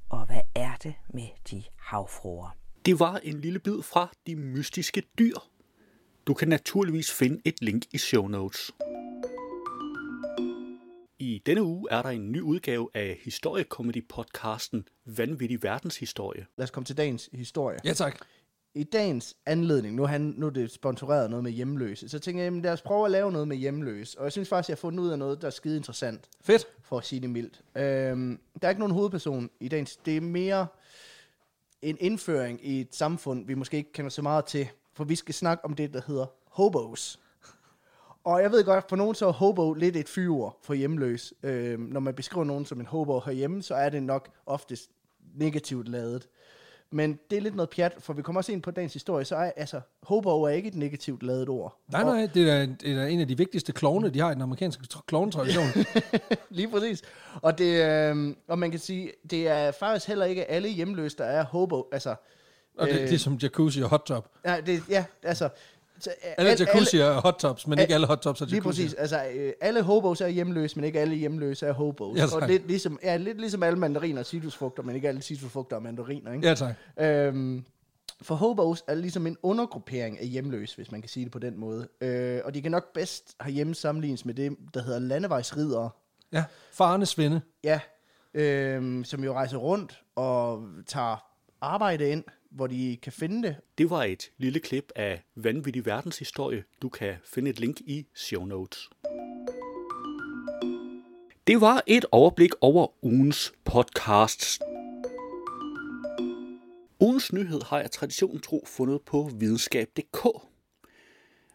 Og 0.10 0.26
hvad 0.26 0.42
er 0.56 0.76
det 0.84 0.94
med 1.10 1.28
de 1.52 1.64
havfruer? 1.78 2.50
Det 2.86 3.00
var 3.00 3.18
en 3.18 3.42
lille 3.42 3.60
bid 3.60 3.82
fra 3.82 4.12
De 4.28 4.36
Mystiske 4.36 5.04
Dyr. 5.20 5.51
Du 6.28 6.34
kan 6.34 6.48
naturligvis 6.48 7.12
finde 7.12 7.42
et 7.46 7.62
link 7.62 7.84
i 7.92 7.98
show 7.98 8.28
notes. 8.28 8.72
I 11.20 11.42
denne 11.46 11.64
uge 11.64 11.88
er 11.92 12.02
der 12.02 12.10
en 12.10 12.32
ny 12.32 12.42
udgave 12.42 12.90
af 12.94 13.20
historiekomedy-podcasten 13.24 14.84
Vanvittig 15.06 15.64
Verdenshistorie. 15.64 16.46
Lad 16.58 16.64
os 16.64 16.72
komme 16.72 16.86
til 16.86 16.98
dagens 16.98 17.30
historie. 17.34 17.80
Ja, 17.86 17.94
tak. 17.94 18.26
I 18.76 18.84
dagens 18.84 19.38
anledning, 19.46 19.96
nu 19.96 20.06
han, 20.06 20.34
nu 20.38 20.46
er 20.46 20.50
det 20.50 20.72
sponsoreret 20.72 21.30
noget 21.30 21.44
med 21.44 21.52
hjemløse, 21.52 22.10
så 22.10 22.20
tænker 22.20 22.42
jeg, 22.42 22.48
jamen, 22.48 22.62
lad 22.62 22.72
os 22.72 22.82
prøve 22.82 23.06
at 23.06 23.12
lave 23.12 23.32
noget 23.32 23.48
med 23.48 23.58
hjemløse. 23.58 24.20
Og 24.20 24.24
jeg 24.24 24.32
synes 24.32 24.50
faktisk, 24.50 24.70
jeg 24.70 24.76
har 24.76 24.80
fundet 24.80 25.04
ud 25.04 25.10
af 25.10 25.20
noget, 25.20 25.42
der 25.42 25.48
er 25.48 25.52
skide 25.52 25.78
interessant. 25.78 26.30
Fedt. 26.42 26.68
For 26.84 26.98
at 26.98 27.06
sige 27.06 27.20
det 27.20 27.30
mildt. 27.30 27.62
Øhm, 27.76 28.40
der 28.62 28.68
er 28.68 28.70
ikke 28.70 28.80
nogen 28.80 28.94
hovedperson 28.94 29.50
i 29.60 29.68
dagens. 29.68 29.98
Det 29.98 30.18
er 30.18 30.22
mere 30.22 30.68
en 31.82 31.98
indføring 32.00 32.66
i 32.66 32.82
et 32.82 32.96
samfund, 32.96 33.48
vi 33.48 33.54
måske 33.54 33.78
ikke 33.78 33.92
kender 33.92 34.10
så 34.10 34.22
meget 34.22 34.46
til. 34.46 34.68
For 34.94 35.04
vi 35.04 35.16
skal 35.16 35.34
snakke 35.34 35.66
om 35.66 35.74
det, 35.74 35.94
der 35.94 36.02
hedder 36.08 36.26
hobos. 36.48 37.20
Og 38.24 38.42
jeg 38.42 38.52
ved 38.52 38.64
godt, 38.64 38.90
for 38.90 38.96
nogen 38.96 39.16
så 39.16 39.28
er 39.28 39.32
hobo 39.32 39.74
lidt 39.74 39.96
et 39.96 40.10
fyre 40.10 40.52
for 40.62 40.74
hjemløs. 40.74 41.34
Øhm, 41.44 41.82
når 41.82 42.00
man 42.00 42.14
beskriver 42.14 42.46
nogen 42.46 42.66
som 42.66 42.80
en 42.80 42.86
hobo 42.86 43.20
herhjemme, 43.20 43.64
så 43.64 43.76
er 43.76 43.90
det 43.90 44.04
nok 44.04 44.30
oftest 44.46 44.90
negativt 45.36 45.88
lavet. 45.88 46.28
Men 46.94 47.20
det 47.30 47.38
er 47.38 47.42
lidt 47.42 47.56
noget 47.56 47.70
pjat, 47.70 47.94
for 48.00 48.14
vi 48.14 48.22
kommer 48.22 48.40
også 48.40 48.52
ind 48.52 48.62
på 48.62 48.72
dagens 48.72 48.94
historie, 48.94 49.26
så 49.26 49.36
er 49.36 49.52
altså, 49.56 49.82
hobo 50.04 50.44
er 50.44 50.50
ikke 50.50 50.68
et 50.68 50.76
negativt 50.76 51.24
lavet 51.24 51.50
ord. 51.50 51.78
Nej, 51.92 52.04
nej, 52.04 52.30
det 52.34 52.50
er, 52.50 52.66
det 52.66 52.92
er 52.92 53.06
en 53.06 53.20
af 53.20 53.28
de 53.28 53.38
vigtigste 53.38 53.72
klovne, 53.74 54.10
de 54.10 54.20
har 54.20 54.32
i 54.32 54.34
den 54.34 54.42
amerikanske 54.42 54.84
tr- 54.94 55.02
klovnetradition. 55.08 55.66
Lige 56.50 56.70
præcis. 56.70 57.02
Og, 57.42 57.58
det, 57.58 57.86
øh, 57.86 58.36
og 58.48 58.60
man 58.60 58.72
kan 58.72 58.80
sige, 58.80 59.12
det 59.30 59.48
er 59.48 59.72
faktisk 59.72 60.08
heller 60.08 60.26
ikke 60.26 60.46
alle 60.46 60.70
hjemløse, 60.70 61.18
der 61.18 61.26
er 61.26 61.44
hobo. 61.44 61.88
Altså, 61.92 62.16
og 62.78 62.88
det, 62.88 63.00
det 63.00 63.14
er 63.14 63.18
som 63.18 63.34
jacuzzi 63.34 63.82
og 63.82 63.90
hot 63.90 64.06
tub. 64.06 64.26
Ja, 64.46 64.62
det, 64.62 64.84
ja 64.90 65.06
altså... 65.24 65.50
Så, 66.00 66.10
alle 66.38 66.56
jacuzzi 66.60 66.98
er 66.98 67.22
hot 67.22 67.36
tubs, 67.40 67.68
men 67.68 67.80
ikke 67.80 67.94
alle 67.94 68.08
hot 68.08 68.20
tubs 68.22 68.42
er 68.42 68.46
jacuzzi. 68.46 68.56
Lige 68.56 68.62
præcis. 68.62 68.94
Altså, 68.94 69.26
øh, 69.36 69.54
alle 69.62 69.82
hobos 69.82 70.22
er 70.22 70.28
hjemløse, 70.28 70.76
men 70.76 70.86
ikke 70.86 71.00
alle 71.00 71.16
hjemløse 71.16 71.66
er 71.66 71.72
hobos. 71.72 72.18
Ja, 72.18 72.26
tak. 72.26 72.42
og 72.42 72.48
lidt 72.48 72.68
ligesom, 72.68 73.00
ja, 73.04 73.18
lidt 73.18 73.38
ligesom 73.40 73.64
alle 73.64 73.80
mandariner 73.80 74.20
og 74.20 74.26
citrusfrugter, 74.26 74.84
men 74.84 74.96
ikke 74.96 75.08
alle 75.08 75.22
citrusfrugter 75.22 75.76
og 75.76 75.84
mandariner. 75.84 76.34
Ikke? 76.34 76.48
Ja, 76.48 76.56
tak. 76.56 76.76
Øhm, 77.00 77.66
for 78.22 78.36
hobos 78.36 78.84
er 78.88 78.96
ligesom 78.96 79.28
en 79.28 79.38
undergruppering 79.44 80.20
af 80.20 80.28
hjemløse, 80.28 80.76
hvis 80.76 80.92
man 80.92 81.02
kan 81.02 81.10
sige 81.10 81.24
det 81.24 81.32
på 81.32 81.40
den 81.40 81.60
måde. 81.60 81.88
Øh, 82.02 82.42
og 82.46 82.54
de 82.54 82.62
kan 82.62 82.72
nok 82.72 82.94
bedst 82.94 83.36
herhjemme 83.42 83.76
sammenlignes 83.76 84.26
med 84.26 84.34
det, 84.34 84.58
der 84.74 84.82
hedder 84.82 85.00
landevejsridere. 85.00 85.90
Ja, 86.34 86.44
farne 86.72 87.06
svende. 87.06 87.42
Ja, 87.64 87.80
øh, 88.34 89.06
som 89.06 89.24
jo 89.24 89.34
rejser 89.34 89.58
rundt 89.58 90.04
og 90.16 90.68
tager 90.88 91.26
arbejde 91.62 92.10
ind, 92.10 92.24
hvor 92.52 92.68
de 92.68 92.98
kan 93.02 93.12
finde 93.12 93.48
det. 93.48 93.56
Det 93.78 93.90
var 93.90 94.04
et 94.04 94.32
lille 94.38 94.60
klip 94.60 94.92
af 94.96 95.24
Vanvittig 95.36 95.86
Verdenshistorie. 95.86 96.64
Du 96.82 96.90
kan 96.90 97.16
finde 97.26 97.50
et 97.50 97.60
link 97.60 97.82
i 97.82 98.08
show 98.16 98.46
notes. 98.46 98.90
Det 101.48 101.62
var 101.62 101.84
et 101.88 102.06
overblik 102.12 102.52
over 102.62 103.06
ugens 103.06 103.54
podcasts. 103.66 104.60
Ugens 107.00 107.34
nyhed 107.34 107.62
har 107.66 107.80
jeg 107.80 107.92
traditionen 107.92 108.40
tro 108.40 108.64
fundet 108.68 109.02
på 109.02 109.30
videnskab.dk. 109.40 110.28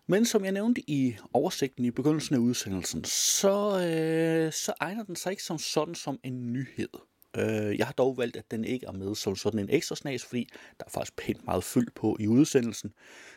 Men 0.07 0.27
som 0.27 0.45
jeg 0.45 0.53
nævnte 0.53 0.91
i 0.91 1.17
oversigten 1.33 1.85
i 1.85 1.91
begyndelsen 1.91 2.35
af 2.35 2.39
udsendelsen, 2.39 3.05
så, 3.05 3.81
øh, 3.81 4.53
så 4.53 4.73
egner 4.81 5.05
den 5.05 5.17
sig 5.17 5.31
ikke 5.31 5.43
som 5.43 5.59
sådan 5.59 5.95
som 5.95 6.19
en 6.23 6.53
nyhed. 6.53 6.89
Øh, 7.39 7.79
jeg 7.79 7.87
har 7.87 7.93
dog 7.93 8.19
valgt, 8.19 8.37
at 8.37 8.51
den 8.51 8.65
ikke 8.65 8.87
er 8.87 8.93
med 8.93 9.15
som 9.15 9.37
sådan 9.37 9.61
en 9.61 9.71
ekstra 9.71 9.97
snas, 9.97 10.25
fordi 10.25 10.49
der 10.79 10.85
er 10.87 10.91
faktisk 10.91 11.17
pænt 11.17 11.45
meget 11.45 11.65
fyld 11.65 11.91
på 11.95 12.17
i 12.21 12.27
udsendelsen. 12.29 12.93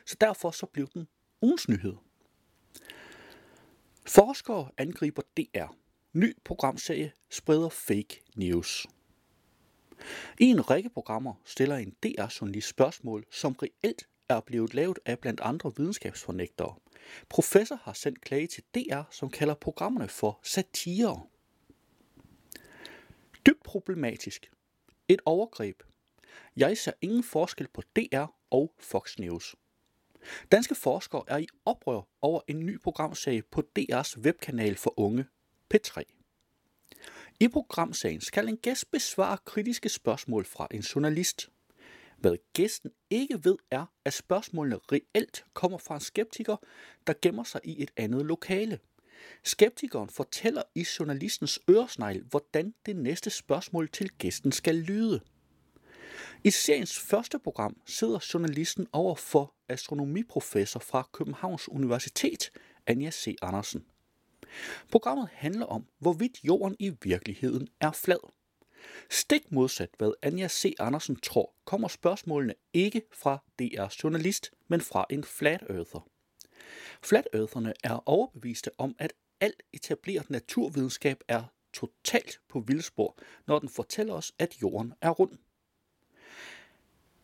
Så 0.06 0.16
derfor 0.22 0.52
så 0.52 0.66
blev 0.66 0.88
den 0.94 1.08
ugens 1.42 1.70
nyhed. 1.70 1.94
Forskere 4.06 4.70
angriber 4.78 5.22
DR. 5.38 5.76
Ny 6.14 6.38
programserie 6.46 7.12
spreder 7.30 7.70
fake 7.70 8.24
news. 8.36 8.88
I 10.40 10.46
en 10.46 10.70
række 10.70 10.90
programmer 10.90 11.34
stiller 11.46 11.76
en 11.76 11.94
DR-journalist 12.04 12.68
spørgsmål, 12.68 13.26
som 13.32 13.54
reelt 13.54 14.08
er 14.30 14.40
blevet 14.40 14.74
lavet 14.74 15.00
af 15.06 15.20
blandt 15.20 15.42
andre 15.42 15.72
videnskabsfornægtere. 15.78 16.76
Professor 17.30 17.80
har 17.82 17.94
sendt 17.94 18.22
klage 18.22 18.48
til 18.48 18.64
DR, 18.76 19.02
som 19.12 19.30
kalder 19.30 19.54
programmerne 19.54 20.08
for 20.10 20.40
satire. 20.44 21.22
Dybt 23.46 23.64
problematisk. 23.64 24.52
Et 25.08 25.22
overgreb. 25.26 25.84
Jeg 26.58 26.78
ser 26.78 26.92
ingen 27.02 27.24
forskel 27.24 27.68
på 27.68 27.82
DR 27.96 28.26
og 28.52 28.74
Fox 28.80 29.18
News. 29.18 29.56
Danske 30.52 30.76
forskere 30.76 31.24
er 31.28 31.38
i 31.38 31.48
oprør 31.66 32.02
over 32.22 32.42
en 32.48 32.60
ny 32.60 32.80
programserie 32.80 33.42
på 33.42 33.64
DR's 33.80 34.20
webkanal 34.20 34.76
for 34.76 35.00
unge, 35.00 35.26
P3. 35.74 36.04
I 37.40 37.48
programsagen 37.48 38.22
skal 38.22 38.48
en 38.48 38.58
gæst 38.58 38.92
besvare 38.92 39.38
kritiske 39.46 39.90
spørgsmål 39.90 40.46
fra 40.46 40.68
en 40.72 40.82
journalist. 40.82 41.50
Hvad 42.18 42.38
gæsten 42.54 42.92
ikke 43.10 43.44
ved 43.44 43.58
er, 43.72 43.86
at 44.06 44.14
spørgsmålene 44.14 44.80
reelt 44.92 45.46
kommer 45.54 45.78
fra 45.78 45.96
en 45.96 46.02
skeptiker, 46.02 46.58
der 47.08 47.14
gemmer 47.22 47.44
sig 47.44 47.62
i 47.64 47.84
et 47.84 47.92
andet 47.98 48.26
lokale. 48.26 48.80
Skeptikeren 49.44 50.10
fortæller 50.10 50.64
i 50.76 50.86
journalistens 51.00 51.60
øresnegl, 51.70 52.24
hvordan 52.30 52.74
det 52.86 52.96
næste 52.96 53.30
spørgsmål 53.30 53.90
til 53.90 54.10
gæsten 54.10 54.52
skal 54.52 54.76
lyde. 54.76 55.22
I 56.44 56.52
seriens 56.52 57.00
første 57.00 57.40
program 57.40 57.82
sidder 57.86 58.30
journalisten 58.34 58.88
over 58.94 59.16
for 59.16 59.54
astronomiprofessor 59.70 60.80
fra 60.80 61.10
Københavns 61.14 61.70
Universitet, 61.70 62.52
Anja 62.88 63.12
C. 63.12 63.36
Andersen. 63.42 63.86
Programmet 64.92 65.30
handler 65.34 65.66
om, 65.66 65.86
hvorvidt 66.00 66.44
jorden 66.44 66.76
i 66.80 66.92
virkeligheden 67.02 67.68
er 67.80 67.92
flad. 67.92 68.32
Stik 69.10 69.52
modsat 69.52 69.90
hvad 69.98 70.12
Anja 70.22 70.48
C. 70.48 70.74
Andersen 70.80 71.16
tror, 71.16 71.54
kommer 71.66 71.88
spørgsmålene 71.88 72.54
ikke 72.74 73.02
fra 73.14 73.44
DR's 73.62 74.00
journalist, 74.04 74.52
men 74.68 74.82
fra 74.82 75.06
en 75.10 75.24
flat 75.24 75.64
earther. 75.70 76.08
Flat 77.02 77.28
eartherne 77.34 77.74
er 77.84 78.10
overbeviste 78.10 78.72
om, 78.78 78.96
at 79.00 79.14
alt 79.40 79.64
etableret 79.74 80.30
naturvidenskab 80.30 81.24
er 81.28 81.44
totalt 81.74 82.40
på 82.50 82.60
vildspor, 82.60 83.18
når 83.48 83.60
den 83.60 83.70
fortæller 83.70 84.14
os, 84.14 84.34
at 84.40 84.62
jorden 84.62 84.94
er 85.02 85.10
rund. 85.10 85.32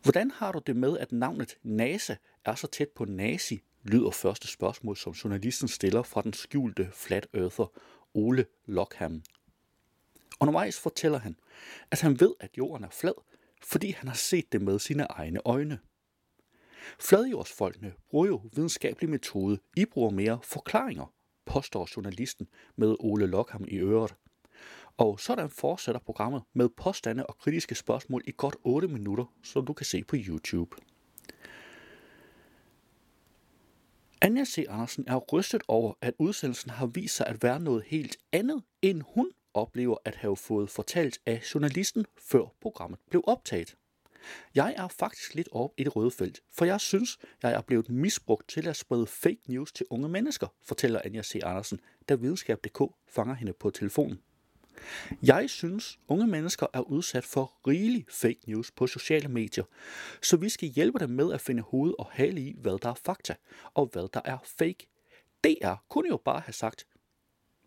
Hvordan 0.02 0.30
har 0.30 0.52
du 0.52 0.60
det 0.66 0.76
med, 0.76 0.98
at 0.98 1.12
navnet 1.12 1.58
NASA 1.62 2.14
er 2.44 2.54
så 2.54 2.66
tæt 2.66 2.88
på 2.88 3.04
nazi, 3.04 3.62
lyder 3.82 4.10
første 4.10 4.48
spørgsmål, 4.48 4.96
som 4.96 5.12
journalisten 5.12 5.68
stiller 5.68 6.02
fra 6.02 6.22
den 6.22 6.32
skjulte 6.32 6.88
flat 6.92 7.26
earther 7.34 7.72
Ole 8.14 8.46
Lockham. 8.66 9.22
Undervejs 10.40 10.80
fortæller 10.80 11.18
han, 11.18 11.36
at 11.90 12.00
han 12.00 12.20
ved, 12.20 12.34
at 12.40 12.58
jorden 12.58 12.84
er 12.84 12.90
flad, 12.90 13.14
fordi 13.62 13.90
han 13.90 14.08
har 14.08 14.14
set 14.14 14.52
det 14.52 14.62
med 14.62 14.78
sine 14.78 15.02
egne 15.02 15.40
øjne. 15.44 15.78
Fladjordsfolkene 16.98 17.92
bruger 18.10 18.26
jo 18.26 18.40
videnskabelig 18.52 19.10
metode. 19.10 19.58
I 19.76 19.84
bruger 19.84 20.10
mere 20.10 20.38
forklaringer, 20.42 21.12
påstår 21.46 21.88
journalisten 21.96 22.48
med 22.76 22.96
Ole 23.00 23.26
Lokham 23.26 23.64
i 23.68 23.78
øret. 23.78 24.14
Og 24.96 25.20
sådan 25.20 25.50
fortsætter 25.50 26.00
programmet 26.00 26.42
med 26.54 26.68
påstande 26.68 27.26
og 27.26 27.38
kritiske 27.38 27.74
spørgsmål 27.74 28.22
i 28.26 28.32
godt 28.36 28.56
8 28.64 28.88
minutter, 28.88 29.24
som 29.42 29.66
du 29.66 29.72
kan 29.72 29.86
se 29.86 30.04
på 30.04 30.16
YouTube. 30.18 30.76
Anja 34.20 34.44
C. 34.44 34.64
Andersen 34.68 35.04
er 35.06 35.16
rystet 35.16 35.62
over, 35.68 35.94
at 36.00 36.14
udsendelsen 36.18 36.70
har 36.70 36.86
vist 36.86 37.16
sig 37.16 37.26
at 37.26 37.42
være 37.42 37.60
noget 37.60 37.84
helt 37.86 38.16
andet, 38.32 38.62
end 38.82 39.02
hun 39.14 39.30
oplever 39.54 39.96
at 40.04 40.14
have 40.14 40.36
fået 40.36 40.70
fortalt 40.70 41.18
af 41.26 41.54
journalisten, 41.54 42.06
før 42.18 42.44
programmet 42.60 42.98
blev 43.10 43.22
optaget. 43.26 43.76
Jeg 44.54 44.74
er 44.76 44.88
faktisk 44.88 45.34
lidt 45.34 45.48
op 45.52 45.70
i 45.76 45.84
det 45.84 45.96
røde 45.96 46.10
felt, 46.10 46.40
for 46.52 46.64
jeg 46.64 46.80
synes, 46.80 47.18
jeg 47.42 47.52
er 47.52 47.60
blevet 47.60 47.88
misbrugt 47.88 48.48
til 48.48 48.68
at 48.68 48.76
sprede 48.76 49.06
fake 49.06 49.40
news 49.48 49.72
til 49.72 49.86
unge 49.90 50.08
mennesker, 50.08 50.46
fortæller 50.62 51.00
Anja 51.04 51.22
C. 51.22 51.40
Andersen, 51.44 51.80
da 52.08 52.14
videnskab.dk 52.14 52.80
fanger 53.08 53.34
hende 53.34 53.52
på 53.52 53.70
telefonen. 53.70 54.18
Jeg 55.22 55.50
synes, 55.50 55.98
unge 56.08 56.26
mennesker 56.26 56.66
er 56.72 56.80
udsat 56.80 57.24
for 57.24 57.58
rigelig 57.66 58.06
fake 58.08 58.40
news 58.46 58.70
på 58.70 58.86
sociale 58.86 59.28
medier, 59.28 59.64
så 60.22 60.36
vi 60.36 60.48
skal 60.48 60.68
hjælpe 60.68 60.98
dem 60.98 61.10
med 61.10 61.32
at 61.32 61.40
finde 61.40 61.62
hoved 61.62 61.94
og 61.98 62.06
hale 62.10 62.40
i, 62.40 62.54
hvad 62.58 62.78
der 62.78 62.88
er 62.88 62.94
fakta, 63.04 63.34
og 63.74 63.88
hvad 63.92 64.08
der 64.14 64.20
er 64.24 64.38
fake. 64.58 64.86
DR 65.44 65.74
kunne 65.88 66.08
jo 66.08 66.16
bare 66.16 66.40
have 66.40 66.52
sagt, 66.52 66.86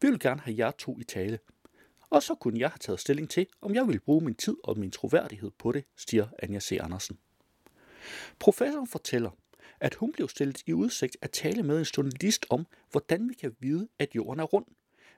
vi 0.02 0.10
vil 0.10 0.20
gerne 0.20 0.42
have 0.42 0.58
jer 0.58 0.72
to 0.72 1.00
i 1.00 1.04
tale, 1.04 1.40
og 2.10 2.24
så 2.24 2.36
kunne 2.36 2.60
jeg 2.60 2.70
have 2.70 2.78
taget 2.78 3.00
stilling 3.00 3.30
til, 3.30 3.48
om 3.62 3.76
jeg 3.76 3.88
ville 3.88 4.00
bruge 4.00 4.24
min 4.24 4.36
tid 4.36 4.58
og 4.64 4.80
min 4.80 4.92
troværdighed 4.92 5.52
på 5.58 5.72
det, 5.72 5.84
siger 5.96 6.28
Anja 6.40 6.60
C. 6.60 6.78
Andersen. 6.82 7.20
Professoren 8.40 8.88
fortæller, 8.88 9.32
at 9.80 9.96
hun 9.96 10.12
blev 10.12 10.30
stillet 10.30 10.62
i 10.66 10.74
udsigt 10.74 11.18
at 11.22 11.32
tale 11.32 11.64
med 11.64 11.80
en 11.80 11.86
journalist 11.86 12.46
om, 12.50 12.68
hvordan 12.92 13.30
vi 13.30 13.34
kan 13.34 13.56
vide, 13.60 13.88
at 14.00 14.16
jorden 14.16 14.40
er 14.40 14.44
rund, 14.44 14.66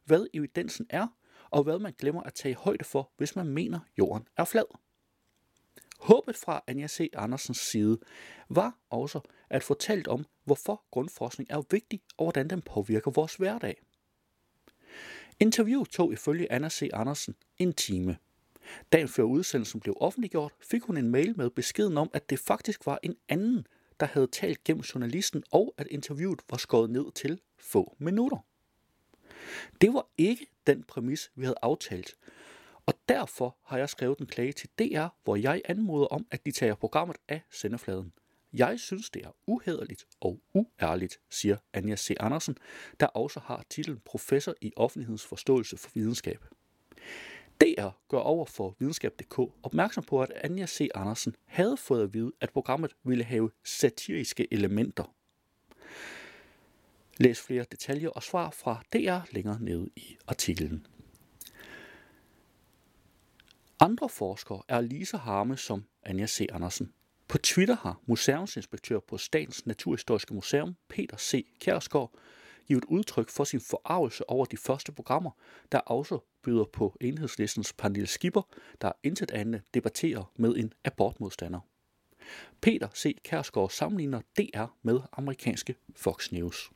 hvad 0.06 0.28
evidensen 0.34 0.88
er, 0.90 1.08
og 1.50 1.64
hvad 1.64 1.80
man 1.80 1.94
glemmer 1.98 2.24
at 2.24 2.34
tage 2.34 2.56
højde 2.56 2.84
for, 2.84 3.12
hvis 3.18 3.36
man 3.36 3.48
mener, 3.48 3.80
jorden 3.98 4.28
er 4.38 4.46
flad. 4.46 4.66
Håbet 6.00 6.38
fra 6.38 6.64
Anja 6.68 6.88
C. 6.88 7.10
Andersens 7.14 7.58
side 7.58 8.00
var 8.50 8.78
også 8.90 9.20
at 9.50 9.64
fortælle 9.64 10.10
om, 10.10 10.26
hvorfor 10.44 10.84
grundforskning 10.92 11.52
er 11.52 11.62
vigtig, 11.72 12.02
og 12.18 12.26
hvordan 12.26 12.50
den 12.50 12.62
påvirker 12.62 13.12
vores 13.12 13.36
hverdag. 13.36 13.82
Interviewet 15.42 15.90
tog 15.90 16.14
ifølge 16.14 16.52
Anna 16.52 16.70
C. 16.70 16.90
Andersen 16.94 17.36
en 17.58 17.74
time. 17.74 18.18
Dagen 18.92 19.08
før 19.08 19.24
udsendelsen 19.24 19.80
blev 19.80 19.98
offentliggjort, 20.00 20.54
fik 20.60 20.82
hun 20.82 20.98
en 20.98 21.10
mail 21.10 21.38
med 21.38 21.50
beskeden 21.50 21.98
om, 21.98 22.10
at 22.14 22.30
det 22.30 22.40
faktisk 22.40 22.86
var 22.86 23.00
en 23.04 23.16
anden, 23.30 23.68
der 24.00 24.06
havde 24.06 24.28
talt 24.28 24.64
gennem 24.64 24.82
journalisten, 24.82 25.44
og 25.52 25.74
at 25.78 25.88
interviewet 25.88 26.40
var 26.50 26.58
skåret 26.58 26.90
ned 26.90 27.12
til 27.12 27.40
få 27.60 27.96
minutter. 28.00 28.38
Det 29.82 29.94
var 29.94 30.08
ikke 30.18 30.48
den 30.68 30.84
præmis, 30.84 31.32
vi 31.36 31.46
havde 31.46 31.58
aftalt, 31.62 32.16
og 32.86 32.94
derfor 33.10 33.58
har 33.64 33.78
jeg 33.78 33.90
skrevet 33.90 34.20
en 34.20 34.26
klage 34.26 34.52
til 34.52 34.70
DR, 34.80 35.08
hvor 35.24 35.36
jeg 35.36 35.62
anmoder 35.66 36.08
om, 36.08 36.26
at 36.32 36.46
de 36.46 36.52
tager 36.52 36.76
programmet 36.76 37.18
af 37.28 37.42
sendefladen. 37.52 38.14
Jeg 38.54 38.80
synes, 38.80 39.10
det 39.10 39.26
er 39.26 39.36
uhederligt 39.48 40.06
og 40.22 40.42
uærligt, 40.54 41.20
siger 41.30 41.58
Anja 41.74 41.96
C. 41.96 42.16
Andersen, 42.20 42.58
der 43.00 43.06
også 43.06 43.40
har 43.40 43.66
titlen 43.70 44.00
professor 44.06 44.56
i 44.62 44.74
offentlighedens 44.76 45.26
forståelse 45.26 45.78
for 45.78 45.90
videnskab. 45.94 46.46
DR 47.62 47.90
gør 48.08 48.18
over 48.18 48.46
for 48.46 48.76
videnskab.dk 48.80 49.40
opmærksom 49.64 50.04
på, 50.04 50.22
at 50.22 50.32
Anja 50.36 50.66
C. 50.68 50.90
Andersen 50.96 51.36
havde 51.46 51.78
fået 51.78 52.04
at 52.04 52.14
vide, 52.14 52.32
at 52.42 52.50
programmet 52.50 52.96
ville 53.04 53.24
have 53.24 53.52
satiriske 53.64 54.54
elementer. 54.54 55.16
Læs 57.18 57.42
flere 57.42 57.66
detaljer 57.72 58.10
og 58.10 58.24
svar 58.24 58.50
fra 58.50 58.84
DR 58.94 59.34
længere 59.34 59.60
nede 59.62 59.90
i 59.96 60.18
artiklen. 60.28 60.88
Andre 63.80 64.10
forskere 64.10 64.62
er 64.68 64.82
lige 64.82 65.06
så 65.06 65.18
harme 65.18 65.58
som 65.58 65.86
Anja 66.04 66.28
C. 66.28 66.48
Andersen. 66.52 66.94
På 67.32 67.38
Twitter 67.38 67.76
har 67.76 68.00
museumsinspektør 68.06 69.00
på 69.00 69.18
Statens 69.18 69.66
Naturhistoriske 69.66 70.34
Museum, 70.34 70.76
Peter 70.90 71.18
C. 71.18 71.46
Kjærsgaard, 71.60 72.14
givet 72.68 72.86
udtryk 72.86 73.30
for 73.30 73.44
sin 73.44 73.60
forarvelse 73.60 74.30
over 74.30 74.46
de 74.46 74.58
første 74.58 74.92
programmer, 74.92 75.32
der 75.72 75.80
også 75.80 76.20
byder 76.44 76.66
på 76.74 76.98
enhedslistens 77.02 77.74
Pernille 77.74 78.08
Skipper, 78.08 78.42
der 78.82 78.92
intet 79.04 79.32
andet 79.32 79.62
debatterer 79.74 80.32
med 80.36 80.56
en 80.56 80.74
abortmodstander. 80.84 81.60
Peter 82.62 82.88
C. 82.96 83.18
Kærsgaard 83.24 83.70
sammenligner 83.70 84.22
DR 84.38 84.66
med 84.82 85.00
amerikanske 85.12 85.76
Fox 85.96 86.32
News. 86.32 86.72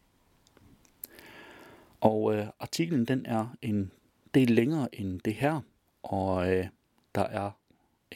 Og 2.01 2.35
øh, 2.35 2.47
artiklen 2.59 3.05
den 3.05 3.25
er 3.25 3.55
en 3.61 3.91
del 4.33 4.49
længere 4.49 4.95
end 4.95 5.19
det 5.19 5.33
her, 5.33 5.61
og 6.03 6.53
øh, 6.53 6.67
der 7.15 7.23
er 7.23 7.51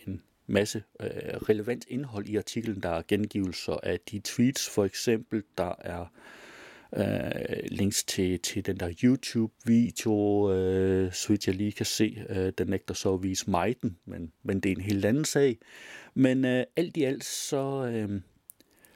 en 0.08 0.24
masse 0.50 0.84
øh, 1.00 1.10
relevant 1.50 1.86
indhold 1.88 2.28
i 2.28 2.36
artiklen. 2.36 2.84
Der 2.84 2.90
er 2.90 3.02
gengivelser 3.08 3.78
af 3.84 4.00
de 4.00 4.20
tweets 4.20 4.70
for 4.70 4.86
eksempel. 4.86 5.44
Der 5.58 5.76
er 5.80 6.06
øh, 6.98 7.64
links 7.72 8.04
til, 8.04 8.40
til 8.40 8.66
den 8.66 8.78
der 8.78 8.94
YouTube-video, 9.04 10.52
øh, 10.54 11.14
så 11.14 11.30
vidt 11.30 11.48
jeg 11.48 11.56
lige 11.56 11.72
kan 11.72 11.86
se. 11.86 12.26
Øh, 12.30 12.54
den 12.58 12.68
nægter 12.68 12.94
så 12.94 13.14
at 13.14 13.24
vise 13.24 13.50
mig 13.50 13.76
den, 13.82 13.98
men, 14.06 14.32
men 14.44 14.60
det 14.60 14.72
er 14.72 14.76
en 14.76 14.82
helt 14.82 15.06
anden 15.06 15.26
sag. 15.26 15.58
Men 16.14 16.46
øh, 16.46 16.64
alt 16.76 16.98
i 16.98 17.04
alt, 17.04 17.24
så, 17.24 17.92
øh, 17.94 18.22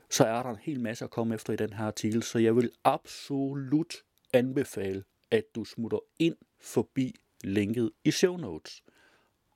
så 0.10 0.26
er 0.26 0.44
der 0.44 0.50
en 0.50 0.60
hel 0.62 0.80
masse 0.80 1.06
at 1.06 1.12
komme 1.12 1.36
efter 1.36 1.54
i 1.54 1.56
den 1.56 1.74
her 1.74 1.86
artikel, 1.86 2.24
så 2.24 2.40
jeg 2.40 2.56
vil 2.56 2.72
absolut 2.84 3.96
anbefale, 4.34 5.04
at 5.32 5.44
du 5.56 5.66
smutter 5.66 6.00
ind 6.20 6.36
forbi 6.62 7.16
linket 7.44 7.92
i 8.04 8.12
show 8.12 8.38
notes 8.38 8.84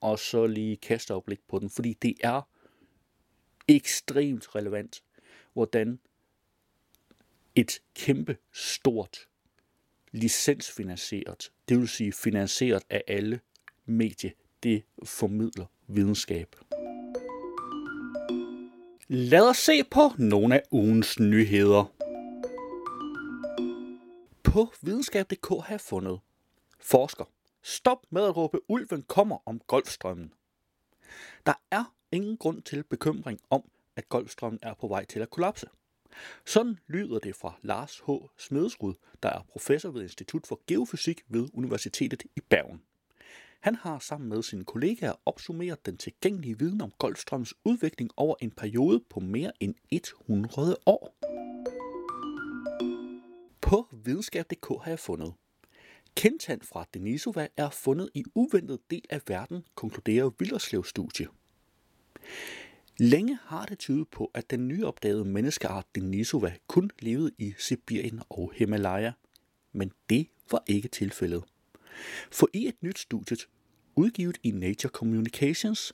og 0.00 0.18
så 0.18 0.46
lige 0.46 0.76
kaste 0.76 1.14
opblik 1.14 1.40
på 1.48 1.58
den, 1.58 1.70
fordi 1.70 1.92
det 1.92 2.14
er 2.20 2.42
ekstremt 3.68 4.54
relevant, 4.54 5.02
hvordan 5.52 5.98
et 7.54 7.80
kæmpe 7.94 8.36
stort 8.52 9.28
licensfinansieret, 10.12 11.52
det 11.68 11.78
vil 11.78 11.88
sige 11.88 12.12
finansieret 12.12 12.82
af 12.90 13.02
alle 13.06 13.40
medier, 13.86 14.30
det 14.62 14.82
formidler 15.04 15.66
videnskab. 15.86 16.56
Lad 19.08 19.48
os 19.48 19.56
se 19.56 19.84
på 19.84 20.00
nogle 20.18 20.54
af 20.54 20.62
ugens 20.70 21.20
nyheder. 21.20 21.92
På 24.42 24.72
videnskab.dk 24.82 25.48
har 25.48 25.66
jeg 25.70 25.80
fundet 25.80 26.20
forsker 26.80 27.24
Stop 27.68 28.06
med 28.10 28.24
at 28.24 28.36
råbe, 28.36 28.60
ulven 28.68 29.02
kommer 29.02 29.38
om 29.46 29.60
Golfstrømmen. 29.66 30.32
Der 31.46 31.54
er 31.70 31.94
ingen 32.12 32.36
grund 32.36 32.62
til 32.62 32.82
bekymring 32.82 33.40
om, 33.50 33.70
at 33.96 34.08
Golfstrømmen 34.08 34.58
er 34.62 34.74
på 34.74 34.88
vej 34.88 35.04
til 35.04 35.20
at 35.20 35.30
kollapse. 35.30 35.66
Sådan 36.46 36.78
lyder 36.86 37.18
det 37.18 37.36
fra 37.36 37.58
Lars 37.62 38.00
H. 38.06 38.10
Smedesrud, 38.38 38.94
der 39.22 39.28
er 39.28 39.42
professor 39.52 39.90
ved 39.90 40.02
Institut 40.02 40.46
for 40.46 40.60
Geofysik 40.66 41.20
ved 41.28 41.48
Universitetet 41.54 42.22
i 42.36 42.40
Bergen. 42.40 42.82
Han 43.60 43.74
har 43.74 43.98
sammen 43.98 44.28
med 44.28 44.42
sine 44.42 44.64
kollegaer 44.64 45.14
opsummeret 45.26 45.86
den 45.86 45.96
tilgængelige 45.96 46.58
viden 46.58 46.80
om 46.80 46.92
Golfstrømmens 46.98 47.54
udvikling 47.64 48.10
over 48.16 48.34
en 48.40 48.50
periode 48.50 49.04
på 49.10 49.20
mere 49.20 49.52
end 49.60 49.74
100 49.90 50.76
år. 50.86 51.16
På 53.60 53.88
videnskab.dk 53.92 54.66
har 54.82 54.90
jeg 54.90 54.98
fundet 54.98 55.34
Kentan 56.18 56.60
fra 56.62 56.86
Denisova 56.94 57.48
er 57.56 57.70
fundet 57.70 58.10
i 58.14 58.24
uventet 58.34 58.78
del 58.90 59.04
af 59.10 59.20
verden, 59.28 59.64
konkluderer 59.74 60.30
Villerslev-studie. 60.38 61.26
Længe 62.98 63.38
har 63.42 63.66
det 63.66 63.78
tydet 63.78 64.08
på, 64.08 64.30
at 64.34 64.50
den 64.50 64.68
nyopdagede 64.68 65.24
menneskeart 65.24 65.86
Denisova 65.94 66.54
kun 66.66 66.90
levede 66.98 67.30
i 67.38 67.54
Sibirien 67.58 68.22
og 68.28 68.52
Himalaya. 68.54 69.12
Men 69.72 69.92
det 70.10 70.28
var 70.50 70.62
ikke 70.66 70.88
tilfældet. 70.88 71.44
For 72.32 72.48
i 72.52 72.66
et 72.66 72.82
nyt 72.82 72.98
studie, 72.98 73.36
udgivet 73.96 74.38
i 74.42 74.50
Nature 74.50 74.90
Communications, 74.90 75.92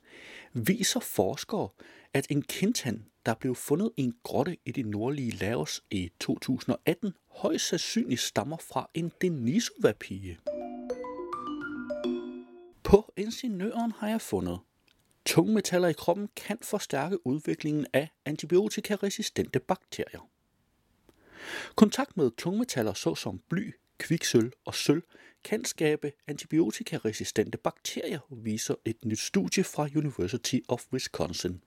viser 0.53 1.01
forskere, 1.01 1.69
at 2.15 2.27
en 2.31 2.43
kintan, 2.43 3.07
der 3.27 3.35
blev 3.35 3.55
fundet 3.55 3.91
en 3.97 4.15
grotte 4.23 4.57
i 4.65 4.73
det 4.73 4.87
nordlige 4.87 5.31
Laos 5.31 5.85
i 5.91 6.11
2018, 6.21 7.13
højst 7.29 7.69
sandsynligt 7.69 8.21
stammer 8.21 8.57
fra 8.57 8.91
en 8.95 9.13
Denisova-pige. 9.21 10.39
På 12.83 13.13
ingeniøren 13.17 13.93
har 13.93 14.09
jeg 14.09 14.21
fundet, 14.21 14.59
tungmetaller 15.27 15.89
i 15.89 15.93
kroppen 15.93 16.29
kan 16.37 16.59
forstærke 16.63 17.27
udviklingen 17.27 17.87
af 17.93 18.09
antibiotikaresistente 18.25 19.61
bakterier. 19.61 20.29
Kontakt 21.75 22.17
med 22.17 22.31
tungmetaller 22.39 22.95
såsom 22.95 23.41
bly, 23.49 23.75
kviksøl 23.99 24.53
og 24.65 24.75
sølv 24.75 25.03
kan 25.45 25.65
skabe 25.65 26.13
antibiotikaresistente 26.27 27.59
bakterier, 27.59 28.19
viser 28.31 28.75
et 28.85 29.05
nyt 29.05 29.19
studie 29.19 29.65
fra 29.65 29.89
University 29.97 30.59
of 30.69 30.85
Wisconsin. 30.93 31.63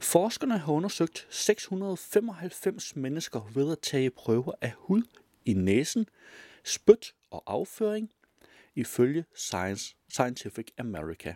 Forskerne 0.00 0.58
har 0.58 0.72
undersøgt 0.72 1.26
695 1.30 2.96
mennesker 2.96 3.40
ved 3.54 3.72
at 3.72 3.78
tage 3.80 4.10
prøver 4.10 4.52
af 4.60 4.72
hud 4.76 5.02
i 5.44 5.52
næsen, 5.52 6.06
spyt 6.64 7.14
og 7.30 7.42
afføring, 7.46 8.10
ifølge 8.74 9.24
Science, 9.34 9.96
Scientific 10.08 10.68
America. 10.78 11.34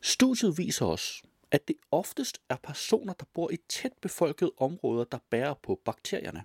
Studiet 0.00 0.58
viser 0.58 0.86
os, 0.86 1.22
at 1.50 1.68
det 1.68 1.76
oftest 1.90 2.40
er 2.48 2.56
personer, 2.56 3.12
der 3.12 3.24
bor 3.34 3.50
i 3.50 3.56
tæt 3.68 3.92
befolkede 4.02 4.52
områder, 4.56 5.04
der 5.04 5.18
bærer 5.30 5.54
på 5.62 5.80
bakterierne. 5.84 6.44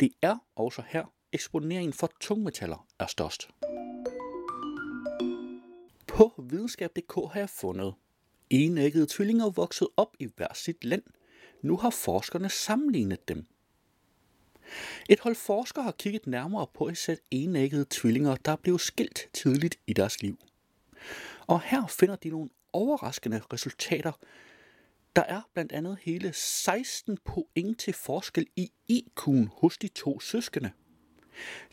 Det 0.00 0.10
er 0.22 0.36
også 0.56 0.82
her, 0.88 1.04
eksponeringen 1.32 1.92
for 1.92 2.10
tungmetaller 2.20 2.86
er 2.98 3.06
størst. 3.06 3.48
På 6.06 6.32
videnskab.dk 6.38 7.14
har 7.32 7.40
jeg 7.40 7.50
fundet, 7.50 7.94
enæggede 8.50 9.06
tvillinger 9.06 9.50
vokset 9.50 9.88
op 9.96 10.16
i 10.18 10.28
hver 10.36 10.54
sit 10.54 10.84
land. 10.84 11.02
Nu 11.62 11.76
har 11.76 11.90
forskerne 11.90 12.48
sammenlignet 12.48 13.28
dem. 13.28 13.46
Et 15.08 15.20
hold 15.20 15.34
forskere 15.34 15.84
har 15.84 15.92
kigget 15.92 16.26
nærmere 16.26 16.66
på 16.74 16.88
et 16.88 16.98
sæt 16.98 17.20
enæggede 17.30 17.86
tvillinger, 17.90 18.36
der 18.36 18.56
blev 18.56 18.78
skilt 18.78 19.28
tidligt 19.32 19.78
i 19.86 19.92
deres 19.92 20.22
liv. 20.22 20.38
Og 21.46 21.60
her 21.60 21.86
finder 21.86 22.16
de 22.16 22.28
nogle 22.28 22.50
overraskende 22.72 23.42
resultater. 23.52 24.12
Der 25.16 25.22
er 25.22 25.42
blandt 25.54 25.72
andet 25.72 25.98
hele 26.02 26.32
16 26.32 27.18
point 27.24 27.80
til 27.80 27.94
forskel 27.94 28.46
i 28.56 28.72
IQ'en 28.92 29.48
hos 29.52 29.78
de 29.78 29.88
to 29.88 30.20
søskende. 30.20 30.70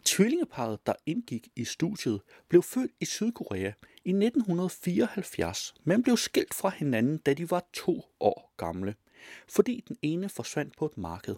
Tvillingeparet, 0.03 0.79
der 0.85 0.93
indgik 1.05 1.47
i 1.55 1.65
studiet, 1.65 2.21
blev 2.49 2.63
født 2.63 2.91
i 2.99 3.05
Sydkorea 3.05 3.71
i 4.05 4.09
1974, 4.09 5.73
men 5.83 6.03
blev 6.03 6.17
skilt 6.17 6.53
fra 6.53 6.69
hinanden, 6.69 7.17
da 7.17 7.33
de 7.33 7.51
var 7.51 7.63
to 7.73 8.05
år 8.19 8.53
gamle, 8.57 8.95
fordi 9.47 9.83
den 9.87 9.97
ene 10.01 10.29
forsvandt 10.29 10.77
på 10.77 10.85
et 10.85 10.97
marked. 10.97 11.35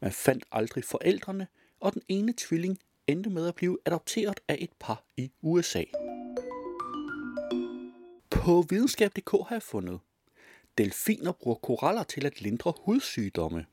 Man 0.00 0.12
fandt 0.12 0.44
aldrig 0.52 0.84
forældrene, 0.84 1.46
og 1.80 1.94
den 1.94 2.02
ene 2.08 2.34
tvilling 2.36 2.78
endte 3.06 3.30
med 3.30 3.48
at 3.48 3.54
blive 3.54 3.78
adopteret 3.84 4.40
af 4.48 4.56
et 4.60 4.70
par 4.80 5.04
i 5.16 5.30
USA. 5.42 5.84
På 8.30 8.64
videnskab.dk 8.70 9.30
har 9.30 9.54
jeg 9.54 9.62
fundet, 9.62 10.00
delfiner 10.78 11.32
bruger 11.32 11.56
koraller 11.56 12.02
til 12.02 12.26
at 12.26 12.40
lindre 12.40 12.72
hudsygdomme. 12.80 13.66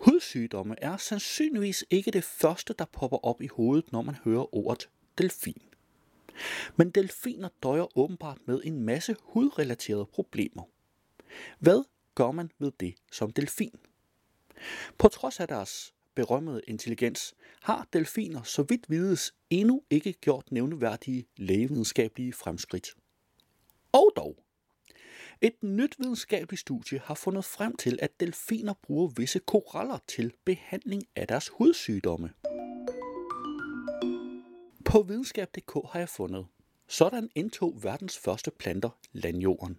Hudsygdomme 0.00 0.74
er 0.78 0.96
sandsynligvis 0.96 1.84
ikke 1.90 2.10
det 2.10 2.24
første, 2.24 2.74
der 2.78 2.84
popper 2.84 3.26
op 3.26 3.42
i 3.42 3.46
hovedet, 3.46 3.92
når 3.92 4.02
man 4.02 4.14
hører 4.14 4.54
ordet 4.54 4.88
delfin. 5.18 5.62
Men 6.76 6.90
delfiner 6.90 7.48
døjer 7.62 7.98
åbenbart 7.98 8.38
med 8.46 8.60
en 8.64 8.82
masse 8.82 9.16
hudrelaterede 9.20 10.06
problemer. 10.06 10.62
Hvad 11.58 11.84
gør 12.14 12.30
man 12.30 12.50
ved 12.58 12.72
det 12.80 12.94
som 13.12 13.30
delfin? 13.30 13.74
På 14.98 15.08
trods 15.08 15.40
af 15.40 15.48
deres 15.48 15.94
berømmede 16.14 16.62
intelligens, 16.66 17.34
har 17.62 17.88
delfiner 17.92 18.42
så 18.42 18.62
vidt 18.62 18.90
vides 18.90 19.34
endnu 19.50 19.82
ikke 19.90 20.12
gjort 20.12 20.52
nævneværdige 20.52 21.26
lægevidenskabelige 21.36 22.32
fremskridt. 22.32 22.88
Og 23.92 24.12
dog, 24.16 24.36
et 25.40 25.62
nyt 25.62 25.98
videnskabeligt 25.98 26.60
studie 26.60 26.98
har 27.04 27.14
fundet 27.14 27.44
frem 27.44 27.76
til, 27.76 27.98
at 28.02 28.20
delfiner 28.20 28.74
bruger 28.82 29.08
visse 29.16 29.38
koraller 29.38 29.98
til 30.06 30.32
behandling 30.44 31.02
af 31.16 31.28
deres 31.28 31.48
hudsygdomme. 31.48 32.30
På 34.84 35.02
videnskab.dk 35.02 35.72
har 35.92 35.98
jeg 35.98 36.08
fundet, 36.08 36.46
sådan 36.88 37.30
indtog 37.34 37.82
verdens 37.82 38.18
første 38.18 38.50
planter 38.50 38.90
landjorden. 39.12 39.78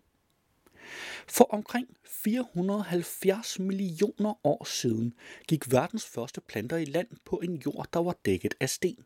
For 1.27 1.43
omkring 1.53 1.87
470 2.05 3.59
millioner 3.59 4.45
år 4.47 4.63
siden 4.63 5.13
gik 5.47 5.71
verdens 5.71 6.05
første 6.05 6.41
planter 6.41 6.77
i 6.77 6.85
land 6.85 7.07
på 7.25 7.35
en 7.43 7.55
jord, 7.55 7.87
der 7.93 7.99
var 7.99 8.15
dækket 8.25 8.53
af 8.59 8.69
sten. 8.69 9.05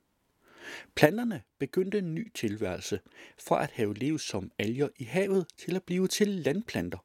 Planterne 0.96 1.42
begyndte 1.60 1.98
en 1.98 2.16
ny 2.16 2.32
tilværelse, 2.34 3.00
fra 3.38 3.64
at 3.64 3.72
have 3.72 3.94
levet 3.94 4.22
som 4.22 4.52
alger 4.60 4.88
i 4.98 5.04
havet 5.04 5.46
til 5.58 5.76
at 5.76 5.84
blive 5.84 6.08
til 6.08 6.28
landplanter. 6.28 6.98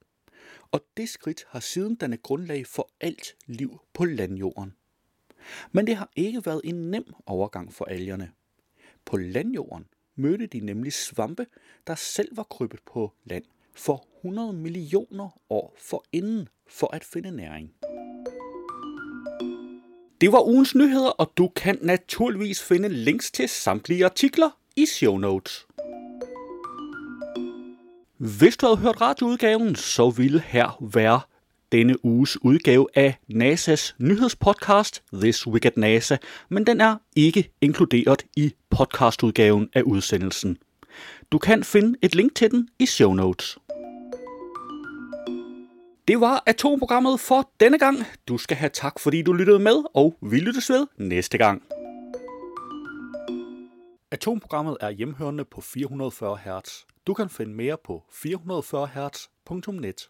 Og 0.71 0.85
det 0.97 1.09
skridt 1.09 1.45
har 1.49 1.61
siden 1.61 1.95
dannet 1.95 2.23
grundlag 2.23 2.67
for 2.67 2.91
alt 3.01 3.37
liv 3.47 3.81
på 3.93 4.05
landjorden. 4.05 4.75
Men 5.73 5.87
det 5.87 5.97
har 5.97 6.11
ikke 6.17 6.47
været 6.47 6.61
en 6.65 6.91
nem 6.91 7.15
overgang 7.27 7.73
for 7.73 7.85
algerne. 7.85 8.31
På 9.05 9.17
landjorden 9.17 9.87
mødte 10.15 10.47
de 10.47 10.61
nemlig 10.61 10.93
svampe, 10.93 11.47
der 11.87 11.95
selv 11.95 12.37
var 12.37 12.43
krybet 12.43 12.81
på 12.87 13.13
land 13.25 13.45
for 13.75 14.07
100 14.17 14.53
millioner 14.53 15.41
år 15.51 15.75
forinden 15.79 16.49
for 16.67 16.95
at 16.95 17.05
finde 17.05 17.31
næring. 17.31 17.75
Det 20.21 20.33
var 20.33 20.47
ugens 20.49 20.75
nyheder, 20.75 21.09
og 21.09 21.33
du 21.37 21.49
kan 21.57 21.79
naturligvis 21.83 22.63
finde 22.63 22.89
links 22.89 23.31
til 23.31 23.49
samtlige 23.49 24.05
artikler 24.05 24.51
i 24.77 24.87
show 24.87 25.17
notes. 25.17 25.67
Hvis 28.17 28.57
du 28.57 28.67
havde 28.67 28.79
hørt 28.79 29.01
radioudgaven, 29.01 29.75
så 29.75 30.11
ville 30.11 30.41
her 30.41 30.85
være 30.93 31.21
denne 31.73 32.05
uges 32.05 32.43
udgave 32.43 32.87
af 32.95 33.19
NASA's 33.33 33.95
nyhedspodcast 33.99 35.03
This 35.13 35.47
Week 35.47 35.67
at 35.67 35.77
NASA, 35.77 36.17
men 36.49 36.67
den 36.67 36.81
er 36.81 36.97
ikke 37.17 37.51
inkluderet 37.61 38.27
i 38.37 38.53
podcastudgaven 38.71 39.69
af 39.75 39.83
udsendelsen. 39.83 40.59
Du 41.33 41.39
kan 41.39 41.65
finde 41.65 41.99
et 42.03 42.15
link 42.15 42.35
til 42.35 42.51
den 42.51 42.69
i 42.79 42.87
show 42.87 43.13
notes. 43.13 43.59
Det 46.09 46.21
var 46.21 46.43
atomprogrammet 46.47 47.21
for 47.21 47.51
denne 47.61 47.79
gang. 47.79 47.97
Du 48.29 48.39
skal 48.39 48.57
have 48.57 48.71
tak, 48.71 49.01
fordi 49.01 49.23
du 49.23 49.33
lyttede 49.33 49.59
med, 49.59 49.85
og 49.95 50.17
vi 50.23 50.37
lyttes 50.37 50.71
ved 50.71 50.87
næste 50.97 51.39
gang. 51.39 51.63
Atomprogrammet 54.11 54.77
er 54.81 54.91
hjemhørende 54.91 55.45
på 55.45 55.61
440 55.61 56.37
Hz. 56.37 56.87
Du 57.07 57.15
kan 57.15 57.29
finde 57.29 57.53
mere 57.53 57.77
på 57.85 58.03
440 58.13 58.87
Hz.net. 58.87 60.09